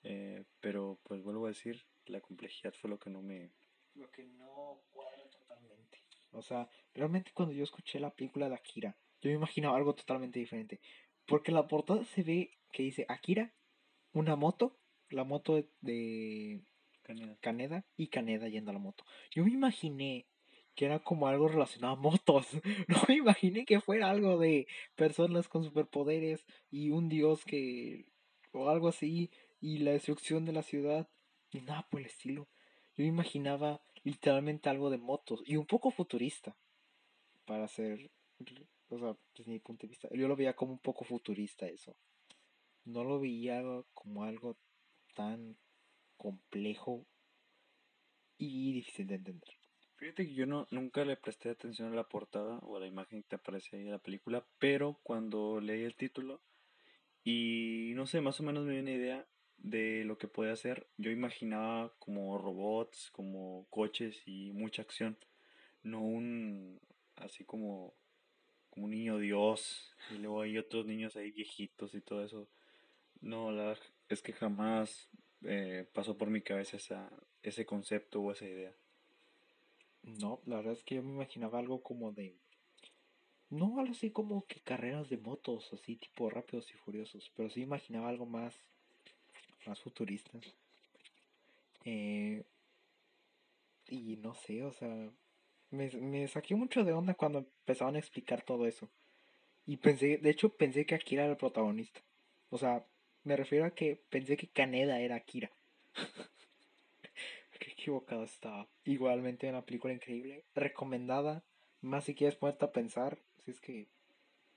Eh, 0.07 0.43
pero 0.59 0.99
pues 1.03 1.23
vuelvo 1.23 1.45
a 1.45 1.49
decir, 1.49 1.83
la 2.05 2.21
complejidad 2.21 2.73
fue 2.79 2.89
lo 2.89 2.99
que 2.99 3.09
no 3.09 3.21
me... 3.21 3.51
Lo 3.95 4.09
que 4.11 4.25
no 4.25 4.83
cuadra 4.91 5.27
totalmente. 5.29 5.99
O 6.31 6.41
sea, 6.41 6.69
realmente 6.93 7.31
cuando 7.33 7.55
yo 7.55 7.63
escuché 7.63 7.99
la 7.99 8.13
película 8.13 8.47
de 8.47 8.55
Akira, 8.55 8.95
yo 9.21 9.29
me 9.29 9.37
imaginaba 9.37 9.77
algo 9.77 9.95
totalmente 9.95 10.39
diferente. 10.39 10.79
Porque 11.25 11.49
en 11.49 11.55
la 11.55 11.67
portada 11.67 12.05
se 12.05 12.21
ve 12.21 12.51
que 12.71 12.83
dice 12.83 13.05
Akira, 13.07 13.53
una 14.13 14.35
moto, 14.35 14.77
la 15.09 15.23
moto 15.23 15.63
de 15.81 16.63
Caneda. 17.01 17.37
Caneda 17.41 17.85
y 17.97 18.07
Caneda 18.07 18.47
yendo 18.47 18.71
a 18.71 18.73
la 18.73 18.79
moto. 18.79 19.05
Yo 19.31 19.43
me 19.43 19.51
imaginé 19.51 20.27
que 20.75 20.85
era 20.85 20.99
como 20.99 21.27
algo 21.27 21.47
relacionado 21.47 21.93
a 21.93 21.99
motos. 21.99 22.47
No 22.87 23.01
me 23.07 23.15
imaginé 23.15 23.65
que 23.65 23.79
fuera 23.79 24.09
algo 24.11 24.37
de 24.37 24.67
personas 24.95 25.47
con 25.47 25.63
superpoderes 25.63 26.45
y 26.69 26.91
un 26.91 27.09
dios 27.09 27.43
que... 27.45 28.05
o 28.51 28.69
algo 28.69 28.89
así 28.89 29.31
y 29.65 29.79
la 29.79 29.91
destrucción 29.91 30.45
de 30.45 30.51
la 30.51 30.61
ciudad 30.61 31.09
y 31.49 31.59
nada 31.61 31.87
por 31.89 31.99
el 31.99 32.05
estilo. 32.05 32.47
Yo 32.95 33.03
imaginaba 33.03 33.81
literalmente 34.03 34.69
algo 34.69 34.91
de 34.91 34.99
motos 34.99 35.41
y 35.43 35.55
un 35.55 35.65
poco 35.65 35.89
futurista 35.89 36.55
para 37.45 37.67
ser, 37.67 38.11
o 38.89 38.99
sea, 38.99 39.17
desde 39.35 39.51
mi 39.51 39.57
punto 39.57 39.87
de 39.87 39.89
vista, 39.89 40.07
yo 40.11 40.27
lo 40.27 40.35
veía 40.35 40.55
como 40.55 40.73
un 40.73 40.79
poco 40.79 41.03
futurista 41.03 41.65
eso. 41.65 41.95
No 42.83 43.03
lo 43.03 43.19
veía 43.19 43.63
como 43.95 44.23
algo 44.23 44.55
tan 45.15 45.57
complejo 46.15 47.07
y 48.37 48.71
difícil 48.71 49.07
de 49.07 49.15
entender. 49.15 49.55
Fíjate 49.95 50.27
que 50.27 50.35
yo 50.35 50.45
no, 50.45 50.67
nunca 50.69 51.03
le 51.05 51.17
presté 51.17 51.49
atención 51.49 51.91
a 51.91 51.95
la 51.95 52.07
portada 52.07 52.59
o 52.59 52.77
a 52.77 52.79
la 52.79 52.85
imagen 52.85 53.23
que 53.23 53.29
te 53.29 53.35
aparece 53.37 53.77
ahí 53.77 53.81
en 53.81 53.91
la 53.91 53.97
película, 53.97 54.45
pero 54.59 54.99
cuando 55.01 55.59
leí 55.59 55.81
el 55.81 55.95
título 55.95 56.43
y 57.23 57.93
no 57.95 58.05
sé, 58.05 58.21
más 58.21 58.39
o 58.39 58.43
menos 58.43 58.63
me 58.65 58.73
dio 58.73 58.81
una 58.83 58.91
idea 58.91 59.27
de 59.57 60.03
lo 60.05 60.17
que 60.17 60.27
puede 60.27 60.51
hacer, 60.51 60.87
yo 60.97 61.11
imaginaba 61.11 61.93
como 61.99 62.37
robots, 62.37 63.09
como 63.11 63.65
coches 63.69 64.21
y 64.25 64.51
mucha 64.53 64.81
acción, 64.81 65.17
no 65.83 66.01
un 66.01 66.79
así 67.15 67.43
como, 67.45 67.93
un 68.75 68.91
niño 68.91 69.17
dios 69.17 69.95
y 70.11 70.17
luego 70.17 70.41
hay 70.41 70.57
otros 70.57 70.85
niños 70.85 71.15
ahí 71.15 71.31
viejitos 71.31 71.93
y 71.95 72.01
todo 72.01 72.23
eso. 72.23 72.47
No, 73.21 73.51
la 73.51 73.77
es 74.09 74.21
que 74.21 74.33
jamás 74.33 75.09
eh, 75.43 75.87
pasó 75.93 76.17
por 76.17 76.29
mi 76.29 76.41
cabeza 76.41 76.77
esa, 76.77 77.09
ese 77.41 77.65
concepto 77.65 78.21
o 78.21 78.31
esa 78.31 78.45
idea. 78.45 78.75
No, 80.03 80.41
la 80.45 80.57
verdad 80.57 80.73
es 80.73 80.83
que 80.83 80.95
yo 80.95 81.03
me 81.03 81.13
imaginaba 81.13 81.59
algo 81.59 81.81
como 81.81 82.11
de... 82.11 82.37
No 83.49 83.79
algo 83.79 83.93
así 83.93 84.11
como 84.11 84.45
que 84.45 84.59
carreras 84.59 85.09
de 85.09 85.17
motos, 85.17 85.71
así 85.73 85.95
tipo 85.95 86.29
rápidos 86.29 86.69
y 86.71 86.73
furiosos, 86.73 87.31
pero 87.35 87.49
sí 87.49 87.61
imaginaba 87.61 88.09
algo 88.09 88.25
más, 88.25 88.55
más 89.67 89.79
futurista. 89.81 90.31
Eh, 91.85 92.43
y 93.87 94.17
no 94.17 94.33
sé, 94.33 94.63
o 94.63 94.71
sea, 94.71 95.11
me, 95.69 95.89
me 95.89 96.27
saqué 96.27 96.55
mucho 96.55 96.83
de 96.83 96.93
onda 96.93 97.13
cuando 97.13 97.39
empezaban 97.39 97.95
a 97.95 97.99
explicar 97.99 98.41
todo 98.43 98.65
eso. 98.65 98.89
Y 99.65 99.77
pensé, 99.77 100.17
de 100.17 100.29
hecho 100.29 100.49
pensé 100.49 100.85
que 100.85 100.95
Akira 100.95 101.23
era 101.23 101.31
el 101.31 101.37
protagonista. 101.37 102.01
O 102.49 102.57
sea, 102.57 102.85
me 103.23 103.35
refiero 103.35 103.65
a 103.65 103.71
que 103.71 104.01
pensé 104.09 104.37
que 104.37 104.47
Kaneda 104.47 104.99
era 104.99 105.15
Akira. 105.15 105.51
Qué 107.59 107.71
equivocado 107.71 108.23
estaba. 108.23 108.67
Igualmente 108.83 109.49
una 109.49 109.65
película 109.65 109.93
increíble. 109.93 110.43
Recomendada. 110.53 111.43
Más 111.81 112.03
si 112.03 112.13
quieres 112.13 112.35
ponerte 112.35 112.65
a 112.65 112.71
pensar. 112.71 113.17
Si 113.39 113.51
es 113.51 113.59
que. 113.59 113.87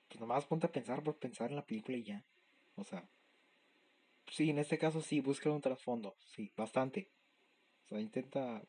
Pues 0.09 0.21
nomás 0.21 0.47
ponte 0.47 0.67
a 0.67 0.73
pensar 0.73 1.03
por 1.03 1.17
pensar 1.17 1.51
en 1.51 1.57
la 1.57 1.65
película 1.65 1.97
y 1.97 2.03
ya. 2.03 2.25
O 2.77 2.85
sea. 2.85 3.09
Sí, 4.31 4.51
en 4.51 4.59
este 4.59 4.79
caso 4.79 5.01
sí, 5.01 5.21
busca 5.21 5.51
un 5.51 5.61
trasfondo. 5.61 6.17
Sí, 6.21 6.53
bastante. 6.57 7.11
O 7.85 7.89
sea, 7.89 8.01
intenta 8.01 8.63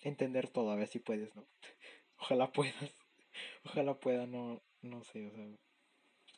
entender 0.00 0.48
todo, 0.48 0.70
a 0.70 0.76
ver 0.76 0.88
si 0.88 0.98
puedes, 0.98 1.34
¿no? 1.36 1.46
Ojalá 2.18 2.52
puedas. 2.52 2.74
Ojalá 3.64 3.98
pueda, 3.98 4.26
no, 4.26 4.62
no 4.82 5.04
sé, 5.04 5.26
o 5.26 5.30
sea. 5.30 5.46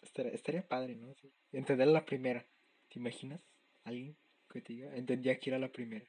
Estaría, 0.03 0.33
estaría 0.33 0.67
padre, 0.67 0.97
¿no? 0.97 1.15
Sí. 1.15 1.31
Entender 1.53 1.89
la 1.89 2.05
primera. 2.05 2.47
¿Te 2.89 2.99
imaginas? 2.99 3.41
Alguien 3.85 4.17
que 4.51 4.63
te 4.63 4.73
diga. 4.73 4.97
Entendía 4.97 5.39
que 5.39 5.51
era 5.51 5.59
la 5.59 5.71
primera. 5.71 6.07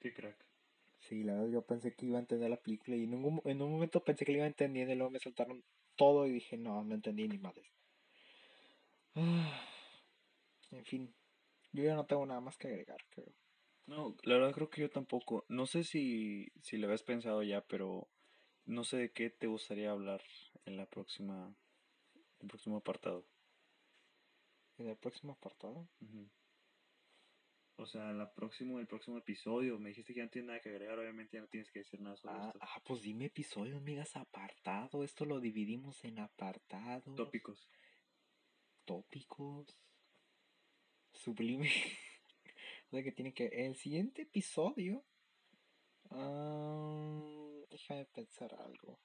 Qué 0.00 0.12
crack. 0.12 0.46
Sí, 0.98 1.22
la 1.22 1.34
verdad 1.34 1.52
yo 1.52 1.62
pensé 1.62 1.94
que 1.94 2.06
iba 2.06 2.16
a 2.18 2.20
entender 2.20 2.50
la 2.50 2.56
película 2.56 2.96
y 2.96 3.04
en 3.04 3.14
un, 3.14 3.40
en 3.44 3.62
un 3.62 3.70
momento 3.70 4.02
pensé 4.02 4.24
que 4.24 4.32
la 4.32 4.38
iba 4.38 4.44
a 4.44 4.48
entender 4.48 4.88
y 4.88 4.94
luego 4.94 5.10
me 5.10 5.20
saltaron 5.20 5.62
todo 5.94 6.26
y 6.26 6.32
dije, 6.32 6.56
no, 6.56 6.82
no 6.82 6.94
entendí 6.94 7.28
ni 7.28 7.38
madres. 7.38 7.66
En 10.70 10.84
fin, 10.84 11.14
yo 11.72 11.84
ya 11.84 11.94
no 11.94 12.06
tengo 12.06 12.26
nada 12.26 12.40
más 12.40 12.56
que 12.56 12.68
agregar, 12.68 13.04
creo. 13.10 13.32
No, 13.86 14.16
la 14.24 14.34
verdad 14.34 14.52
creo 14.52 14.68
que 14.70 14.80
yo 14.82 14.90
tampoco. 14.90 15.44
No 15.48 15.66
sé 15.66 15.84
si, 15.84 16.48
si 16.60 16.76
lo 16.76 16.86
habías 16.86 17.02
pensado 17.04 17.42
ya, 17.42 17.60
pero 17.62 18.08
no 18.64 18.82
sé 18.84 18.96
de 18.96 19.12
qué 19.12 19.30
te 19.30 19.46
gustaría 19.46 19.90
hablar 19.92 20.22
en 20.64 20.76
la 20.76 20.86
próxima, 20.86 21.54
el 22.40 22.48
próximo 22.48 22.78
apartado. 22.78 23.24
¿En 24.78 24.88
el 24.88 24.96
próximo 24.96 25.32
apartado? 25.32 25.88
O 27.78 27.86
sea, 27.86 28.12
la 28.12 28.32
próximo, 28.34 28.80
el 28.80 28.86
próximo 28.86 29.18
episodio. 29.18 29.78
Me 29.78 29.90
dijiste 29.90 30.12
que 30.12 30.18
ya 30.18 30.24
no 30.24 30.30
tienes 30.30 30.48
nada 30.48 30.60
que 30.60 30.70
agregar, 30.70 30.98
obviamente 30.98 31.36
ya 31.36 31.42
no 31.42 31.48
tienes 31.48 31.70
que 31.70 31.78
decir 31.80 32.00
nada 32.00 32.16
sobre 32.16 32.34
Ah, 32.34 32.46
esto. 32.48 32.58
ah, 32.62 32.82
pues 32.84 33.02
dime 33.02 33.26
episodio, 33.26 33.76
amigas, 33.76 34.16
apartado. 34.16 35.04
Esto 35.04 35.24
lo 35.24 35.40
dividimos 35.40 36.04
en 36.04 36.18
apartados. 36.18 37.14
Tópicos. 37.14 37.68
Tópicos. 38.84 39.66
Sublime. 41.16 41.68
o 42.88 42.90
sea 42.90 43.02
que 43.02 43.12
tiene 43.12 43.32
que. 43.32 43.46
El 43.46 43.76
siguiente 43.76 44.22
episodio. 44.22 45.04
déjame 47.70 48.04
pensar 48.06 48.54
algo. 48.54 48.98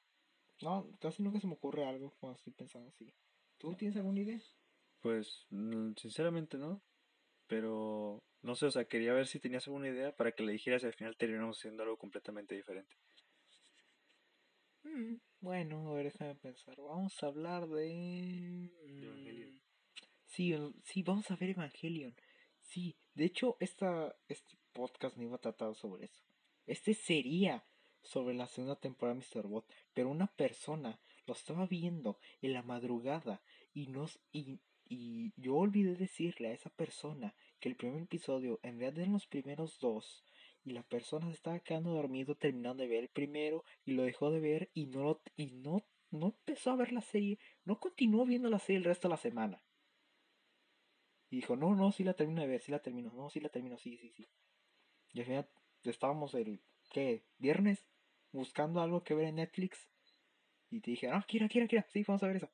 No, 0.61 0.87
casi 0.99 1.23
nunca 1.23 1.39
se 1.39 1.47
me 1.47 1.53
ocurre 1.53 1.85
algo 1.85 2.13
cuando 2.19 2.37
estoy 2.37 2.53
pensando 2.53 2.89
así. 2.89 3.13
¿Tú 3.57 3.75
tienes 3.75 3.97
alguna 3.97 4.19
idea? 4.19 4.39
Pues, 5.01 5.45
mm, 5.49 5.93
sinceramente 5.97 6.57
no. 6.57 6.81
Pero, 7.47 8.23
no 8.43 8.55
sé, 8.55 8.67
o 8.67 8.71
sea, 8.71 8.85
quería 8.85 9.13
ver 9.13 9.27
si 9.27 9.39
tenías 9.39 9.67
alguna 9.67 9.89
idea 9.89 10.15
para 10.15 10.31
que 10.31 10.43
le 10.43 10.53
dijeras 10.53 10.83
y 10.83 10.85
al 10.85 10.93
final 10.93 11.17
terminamos 11.17 11.57
haciendo 11.57 11.83
algo 11.83 11.97
completamente 11.97 12.55
diferente. 12.55 12.95
Mm, 14.83 15.15
bueno, 15.41 15.89
a 15.89 15.93
ver, 15.93 16.05
déjame 16.05 16.35
pensar. 16.35 16.75
Vamos 16.77 17.21
a 17.21 17.27
hablar 17.27 17.67
de... 17.67 18.71
Evangelion. 18.85 19.60
Sí, 20.31 20.55
sí, 20.83 21.03
vamos 21.03 21.29
a 21.29 21.35
ver 21.35 21.49
Evangelion. 21.49 22.15
Sí, 22.61 22.95
de 23.15 23.25
hecho, 23.25 23.57
esta, 23.59 24.15
este 24.29 24.55
podcast 24.71 25.17
no 25.17 25.23
iba 25.23 25.35
a 25.35 25.41
tratar 25.41 25.75
sobre 25.75 26.05
eso. 26.05 26.23
Este 26.65 26.93
sería 26.93 27.65
sobre 28.01 28.33
la 28.33 28.47
segunda 28.47 28.77
temporada 28.77 29.19
de 29.19 29.25
Mr. 29.25 29.45
Bot, 29.47 29.65
pero 29.93 30.09
una 30.09 30.27
persona 30.27 31.01
lo 31.25 31.33
estaba 31.33 31.67
viendo 31.67 32.17
en 32.41 32.53
la 32.53 32.63
madrugada 32.63 33.41
y 33.73 33.87
nos 33.87 34.21
y, 34.31 34.61
y 34.87 35.33
yo 35.35 35.57
olvidé 35.57 35.95
decirle 35.95 36.47
a 36.47 36.53
esa 36.53 36.69
persona 36.69 37.35
que 37.59 37.67
el 37.67 37.75
primer 37.75 38.03
episodio 38.03 38.61
en 38.63 38.79
vez 38.79 38.95
de 38.95 39.07
los 39.07 39.27
primeros 39.27 39.79
dos 39.79 40.23
y 40.63 40.71
la 40.71 40.83
persona 40.83 41.27
se 41.27 41.33
estaba 41.33 41.59
quedando 41.59 41.91
dormido 41.91 42.35
terminando 42.35 42.83
de 42.83 42.89
ver 42.89 43.03
el 43.03 43.09
primero 43.09 43.65
y 43.83 43.91
lo 43.91 44.03
dejó 44.03 44.31
de 44.31 44.39
ver 44.39 44.71
y 44.73 44.85
no 44.85 45.19
y 45.35 45.51
no 45.51 45.83
no 46.09 46.27
empezó 46.27 46.71
a 46.71 46.77
ver 46.77 46.93
la 46.93 47.01
serie, 47.01 47.37
no 47.65 47.79
continuó 47.81 48.25
viendo 48.25 48.49
la 48.49 48.59
serie 48.59 48.77
el 48.77 48.85
resto 48.85 49.09
de 49.09 49.13
la 49.13 49.17
semana. 49.17 49.61
Y 51.31 51.37
dijo, 51.37 51.55
no, 51.55 51.73
no, 51.75 51.91
sí 51.91 52.03
la 52.03 52.13
termino 52.13 52.41
de 52.41 52.47
ver, 52.47 52.61
sí 52.61 52.71
la 52.71 52.81
termino, 52.81 53.11
no, 53.13 53.29
sí 53.29 53.39
la 53.39 53.49
termino, 53.49 53.77
sí, 53.77 53.97
sí, 53.97 54.11
sí. 54.11 54.27
Y 55.13 55.21
al 55.21 55.25
final 55.25 55.49
estábamos 55.83 56.35
el, 56.35 56.61
¿qué? 56.91 57.23
Viernes 57.39 57.87
buscando 58.33 58.81
algo 58.81 59.03
que 59.03 59.15
ver 59.15 59.25
en 59.27 59.35
Netflix. 59.35 59.89
Y 60.69 60.81
te 60.81 60.91
dije, 60.91 61.09
ah, 61.09 61.23
Kira, 61.27 61.47
Kira, 61.47 61.67
Kira, 61.67 61.87
sí, 61.89 62.03
vamos 62.05 62.21
a 62.23 62.27
ver 62.27 62.35
eso. 62.35 62.49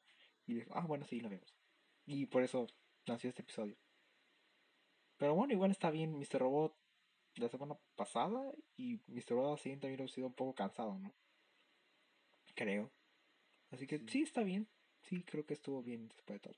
Y 0.45 0.53
dijo, 0.53 0.71
ah, 0.75 0.85
bueno, 0.85 1.05
sí, 1.05 1.19
la 1.19 1.29
vemos. 1.29 1.55
Y 2.05 2.27
por 2.27 2.43
eso 2.43 2.67
nació 3.07 3.29
este 3.29 3.41
episodio. 3.41 3.75
Pero 5.17 5.33
bueno, 5.33 5.53
igual 5.53 5.71
está 5.71 5.89
bien 5.89 6.13
Mr. 6.13 6.39
Robot 6.39 6.75
la 7.35 7.49
semana 7.49 7.77
pasada 7.95 8.51
y 8.75 9.01
Mr. 9.07 9.31
Robot 9.31 9.57
la 9.57 9.63
siguiente 9.63 9.87
también 9.87 10.07
ha 10.07 10.13
sido 10.13 10.27
un 10.27 10.33
poco 10.35 10.53
cansado, 10.53 10.97
¿no? 10.99 11.13
Creo. 12.55 12.91
Así 13.71 13.87
que 13.87 13.99
Sí. 13.99 14.05
sí, 14.07 14.21
está 14.21 14.43
bien. 14.43 14.67
Sí, 15.01 15.23
creo 15.23 15.45
que 15.45 15.53
estuvo 15.55 15.81
bien 15.81 16.07
después 16.09 16.39
de 16.41 16.49
todo. 16.49 16.55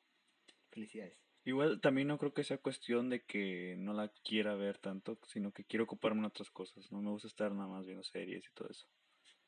Felicidades. 0.71 1.28
Igual 1.45 1.79
también 1.81 2.07
no 2.07 2.17
creo 2.17 2.33
que 2.33 2.43
sea 2.43 2.57
cuestión 2.57 3.09
de 3.09 3.23
que 3.23 3.75
no 3.77 3.93
la 3.93 4.09
quiera 4.23 4.55
ver 4.55 4.77
tanto, 4.77 5.17
sino 5.27 5.51
que 5.51 5.63
quiero 5.63 5.85
ocuparme 5.85 6.19
en 6.19 6.25
otras 6.25 6.51
cosas. 6.51 6.91
No 6.91 7.01
me 7.01 7.09
gusta 7.09 7.27
estar 7.27 7.51
nada 7.51 7.67
más 7.67 7.85
viendo 7.85 8.03
series 8.03 8.45
y 8.45 8.53
todo 8.53 8.69
eso. 8.69 8.85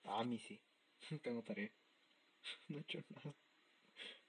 Ah, 0.06 0.22
a 0.22 0.24
mí 0.24 0.40
sí. 0.40 0.60
Tengo 1.24 1.42
tarea. 1.44 1.70
No 2.70 2.78
he 2.78 2.82
hecho 2.82 3.00
nada. 3.10 3.36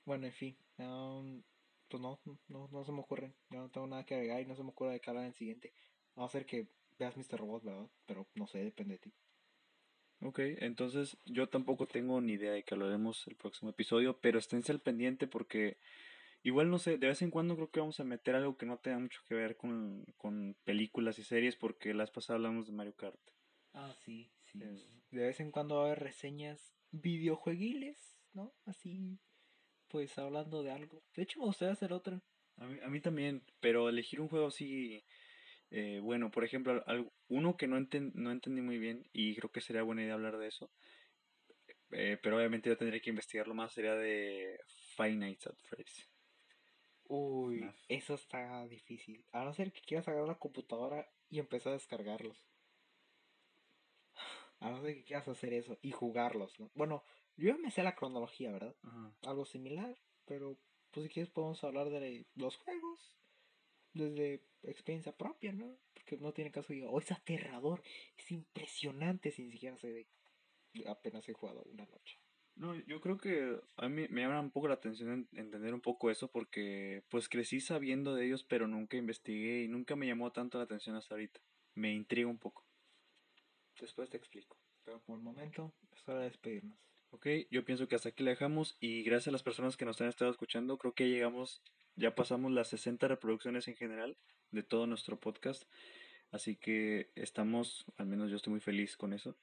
Bueno, 0.05 0.27
en 0.27 0.33
fin. 0.33 0.57
pues 0.77 2.01
no, 2.03 2.19
no, 2.49 2.69
no 2.71 2.85
se 2.85 2.93
me 2.93 3.01
ocurre. 3.01 3.33
Yo 3.51 3.61
no 3.61 3.71
tengo 3.71 3.87
nada 3.87 4.05
que 4.05 4.15
agregar 4.15 4.41
y 4.43 4.47
no 4.47 4.55
se 4.57 4.63
me 4.63 4.71
ocurre 4.71 4.93
de 4.93 5.01
cara 5.01 5.21
en 5.21 5.29
el 5.29 5.35
siguiente. 5.35 5.73
Va 6.19 6.25
a 6.27 6.29
ser 6.29 6.45
que 6.45 6.67
veas 6.99 7.17
Mr. 7.17 7.39
Robot, 7.39 7.65
¿verdad? 7.65 7.87
Pero 8.07 8.27
no 8.35 8.47
sé, 8.47 8.65
depende 8.65 8.95
de 8.95 8.99
ti. 8.99 9.13
Ok, 10.21 10.39
entonces 10.59 11.17
yo 11.27 11.49
tampoco 11.49 11.87
tengo 11.87 12.21
ni 12.21 12.35
idea 12.35 12.53
de 12.53 12.63
que 12.63 12.75
hablaremos 12.75 13.27
el 13.27 13.35
próximo 13.35 13.71
episodio, 13.71 14.19
pero 14.21 14.39
esténse 14.39 14.71
al 14.71 14.79
pendiente 14.79 15.27
porque 15.27 15.79
igual 16.43 16.71
no 16.71 16.79
sé, 16.79 16.99
de 16.99 17.09
vez 17.09 17.23
en 17.23 17.31
cuando 17.31 17.57
creo 17.57 17.71
que 17.71 17.81
vamos 17.81 18.01
a 18.01 18.05
meter 18.05 18.35
algo 18.35 18.57
que 18.57 18.67
no 18.67 18.79
tenga 18.79 18.99
mucho 18.99 19.21
que 19.27 19.35
ver 19.35 19.57
con, 19.57 20.05
con 20.17 20.57
películas 20.65 21.19
y 21.19 21.25
series 21.25 21.57
porque 21.57 21.95
las 21.95 22.11
pasadas 22.11 22.39
hablamos 22.39 22.67
de 22.67 22.73
Mario 22.73 22.95
Kart. 22.95 23.21
Ah, 23.75 23.95
sí, 24.05 24.31
sí. 24.45 24.59
De 25.11 25.27
vez 25.27 25.41
en 25.41 25.51
cuando 25.51 25.77
va 25.77 25.83
a 25.83 25.87
haber 25.87 26.01
reseñas 26.01 26.75
videojueguiles, 26.91 28.19
¿no? 28.33 28.55
Así, 28.67 29.19
pues 29.89 30.17
hablando 30.19 30.63
de 30.63 30.73
algo. 30.73 31.03
De 31.15 31.23
hecho, 31.23 31.41
me 31.41 31.47
gustaría 31.47 31.73
hacer 31.73 31.93
otra. 31.93 32.21
A 32.57 32.67
mí, 32.67 32.79
a 32.83 32.89
mí 32.89 33.01
también, 33.01 33.43
pero 33.61 33.89
elegir 33.89 34.21
un 34.21 34.29
juego 34.29 34.49
así 34.49 35.03
eh, 35.75 36.01
bueno, 36.03 36.31
por 36.31 36.45
ejemplo, 36.45 36.85
uno 37.29 37.57
que 37.57 37.67
no, 37.67 37.81
no 37.81 38.31
entendí 38.31 38.61
muy 38.61 38.79
bien 38.79 39.09
y 39.11 39.35
creo 39.35 39.51
que 39.51 39.63
sería 39.63 39.83
buena 39.83 40.03
idea 40.03 40.13
hablar 40.13 40.37
de 40.37 40.49
eso, 40.49 40.71
eh, 41.93 42.19
pero 42.23 42.37
obviamente 42.37 42.69
yo 42.69 42.77
tendría 42.77 43.01
que 43.01 43.09
investigarlo 43.09 43.55
más, 43.55 43.73
sería 43.73 43.95
de 43.95 44.59
Five 44.97 45.17
Nights 45.17 45.47
at 45.47 45.57
Freddy's. 45.63 46.12
Uy, 47.15 47.71
eso 47.89 48.15
está 48.15 48.67
difícil. 48.69 49.23
A 49.33 49.45
no 49.45 49.53
ser 49.53 49.71
que 49.71 49.83
quieras 49.83 50.09
agarrar 50.09 50.29
la 50.29 50.39
computadora 50.39 51.07
y 51.29 51.41
empezar 51.41 51.73
a 51.73 51.75
descargarlos. 51.75 52.49
A 54.61 54.71
no 54.71 54.81
ser 54.81 54.95
que 54.95 55.05
quieras 55.05 55.29
hacer 55.29 55.53
eso 55.53 55.77
y 55.83 55.91
jugarlos, 55.91 56.59
¿no? 56.59 56.71
Bueno, 56.75 57.05
yo 57.37 57.49
ya 57.49 57.59
me 57.59 57.71
sé 57.71 57.83
la 57.83 57.97
cronología, 57.97 58.51
¿verdad? 58.51 58.75
Algo 59.27 59.45
similar, 59.45 59.95
pero 60.25 60.57
pues 60.91 61.05
si 61.05 61.13
quieres 61.13 61.31
podemos 61.31 61.63
hablar 61.65 61.91
de 61.91 62.25
los 62.35 62.57
juegos 62.57 63.19
desde 63.93 64.47
experiencia 64.63 65.15
propia, 65.15 65.53
¿no? 65.53 65.77
Porque 65.93 66.17
no 66.17 66.33
tiene 66.33 66.51
caso 66.51 66.73
diga, 66.73 66.89
oh, 66.89 66.99
es 66.99 67.13
aterrador, 67.13 67.83
es 68.17 68.31
impresionante 68.31 69.33
si 69.33 69.43
ni 69.43 69.53
siquiera 69.53 69.77
se 69.77 69.93
ve. 69.93 70.09
Apenas 70.87 71.29
he 71.29 71.35
jugado 71.35 71.63
una 71.65 71.85
noche. 71.85 72.19
No, 72.55 72.75
yo 72.87 73.01
creo 73.01 73.17
que 73.19 73.61
a 73.77 73.89
mí 73.89 74.07
me 74.09 74.21
llama 74.21 74.41
un 74.41 74.51
poco 74.51 74.69
la 74.69 74.75
atención 74.75 75.29
entender 75.33 75.73
un 75.73 75.81
poco 75.81 76.11
eso 76.11 76.31
porque 76.31 77.03
pues 77.09 77.29
crecí 77.29 77.61
sabiendo 77.61 78.15
de 78.15 78.27
ellos 78.27 78.45
pero 78.45 78.69
nunca 78.69 78.97
investigué 78.97 79.63
y 79.63 79.69
nunca 79.69 79.97
me 79.97 80.07
llamó 80.07 80.33
tanto 80.33 80.59
la 80.59 80.65
atención 80.65 80.97
hasta 80.97 81.15
ahorita. 81.15 81.41
Me 81.75 81.93
intriga 81.93 82.29
un 82.29 82.39
poco. 82.39 82.65
Después 83.81 84.11
te 84.11 84.19
explico. 84.19 84.59
Pero 84.85 85.01
por 85.01 85.17
el 85.17 85.23
momento 85.23 85.73
es 85.93 86.07
hora 86.09 86.21
de 86.21 86.27
despedirnos. 86.27 86.79
Ok, 87.11 87.27
yo 87.51 87.65
pienso 87.65 87.89
que 87.89 87.95
hasta 87.95 88.11
aquí 88.11 88.23
la 88.23 88.31
dejamos 88.31 88.77
y 88.81 89.03
gracias 89.03 89.29
a 89.29 89.33
las 89.33 89.43
personas 89.43 89.77
que 89.77 89.85
nos 89.85 90.01
han 90.01 90.09
estado 90.09 90.31
escuchando, 90.31 90.79
creo 90.79 90.95
que 90.95 91.09
llegamos 91.09 91.63
ya 91.97 92.15
pasamos 92.15 92.53
las 92.53 92.69
60 92.69 93.07
reproducciones 93.09 93.69
en 93.69 93.77
general 93.77 94.17
de 94.51 94.63
todo 94.63 94.87
nuestro 94.87 95.21
podcast. 95.21 95.65
Así 96.31 96.57
que 96.57 97.11
estamos, 97.15 97.85
al 97.97 98.07
menos 98.07 98.31
yo 98.31 98.37
estoy 98.37 98.53
muy 98.53 98.61
feliz 98.61 98.97
con 98.97 99.13
eso. 99.13 99.37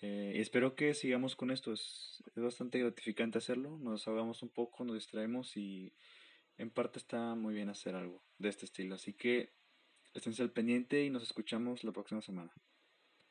Eh, 0.00 0.32
y 0.36 0.40
espero 0.40 0.74
que 0.74 0.94
sigamos 0.94 1.36
con 1.36 1.50
esto. 1.50 1.72
Es, 1.72 2.22
es 2.34 2.42
bastante 2.42 2.78
gratificante 2.78 3.38
hacerlo. 3.38 3.78
Nos 3.78 4.06
ahogamos 4.06 4.42
un 4.42 4.50
poco, 4.50 4.84
nos 4.84 4.94
distraemos 4.94 5.56
y 5.56 5.92
en 6.56 6.70
parte 6.70 6.98
está 6.98 7.34
muy 7.34 7.54
bien 7.54 7.68
hacer 7.68 7.94
algo 7.94 8.22
de 8.38 8.48
este 8.48 8.64
estilo. 8.66 8.94
Así 8.94 9.14
que 9.14 9.52
esténse 10.14 10.42
al 10.42 10.52
pendiente 10.52 11.04
y 11.04 11.10
nos 11.10 11.22
escuchamos 11.22 11.84
la 11.84 11.92
próxima 11.92 12.22
semana. 12.22 12.52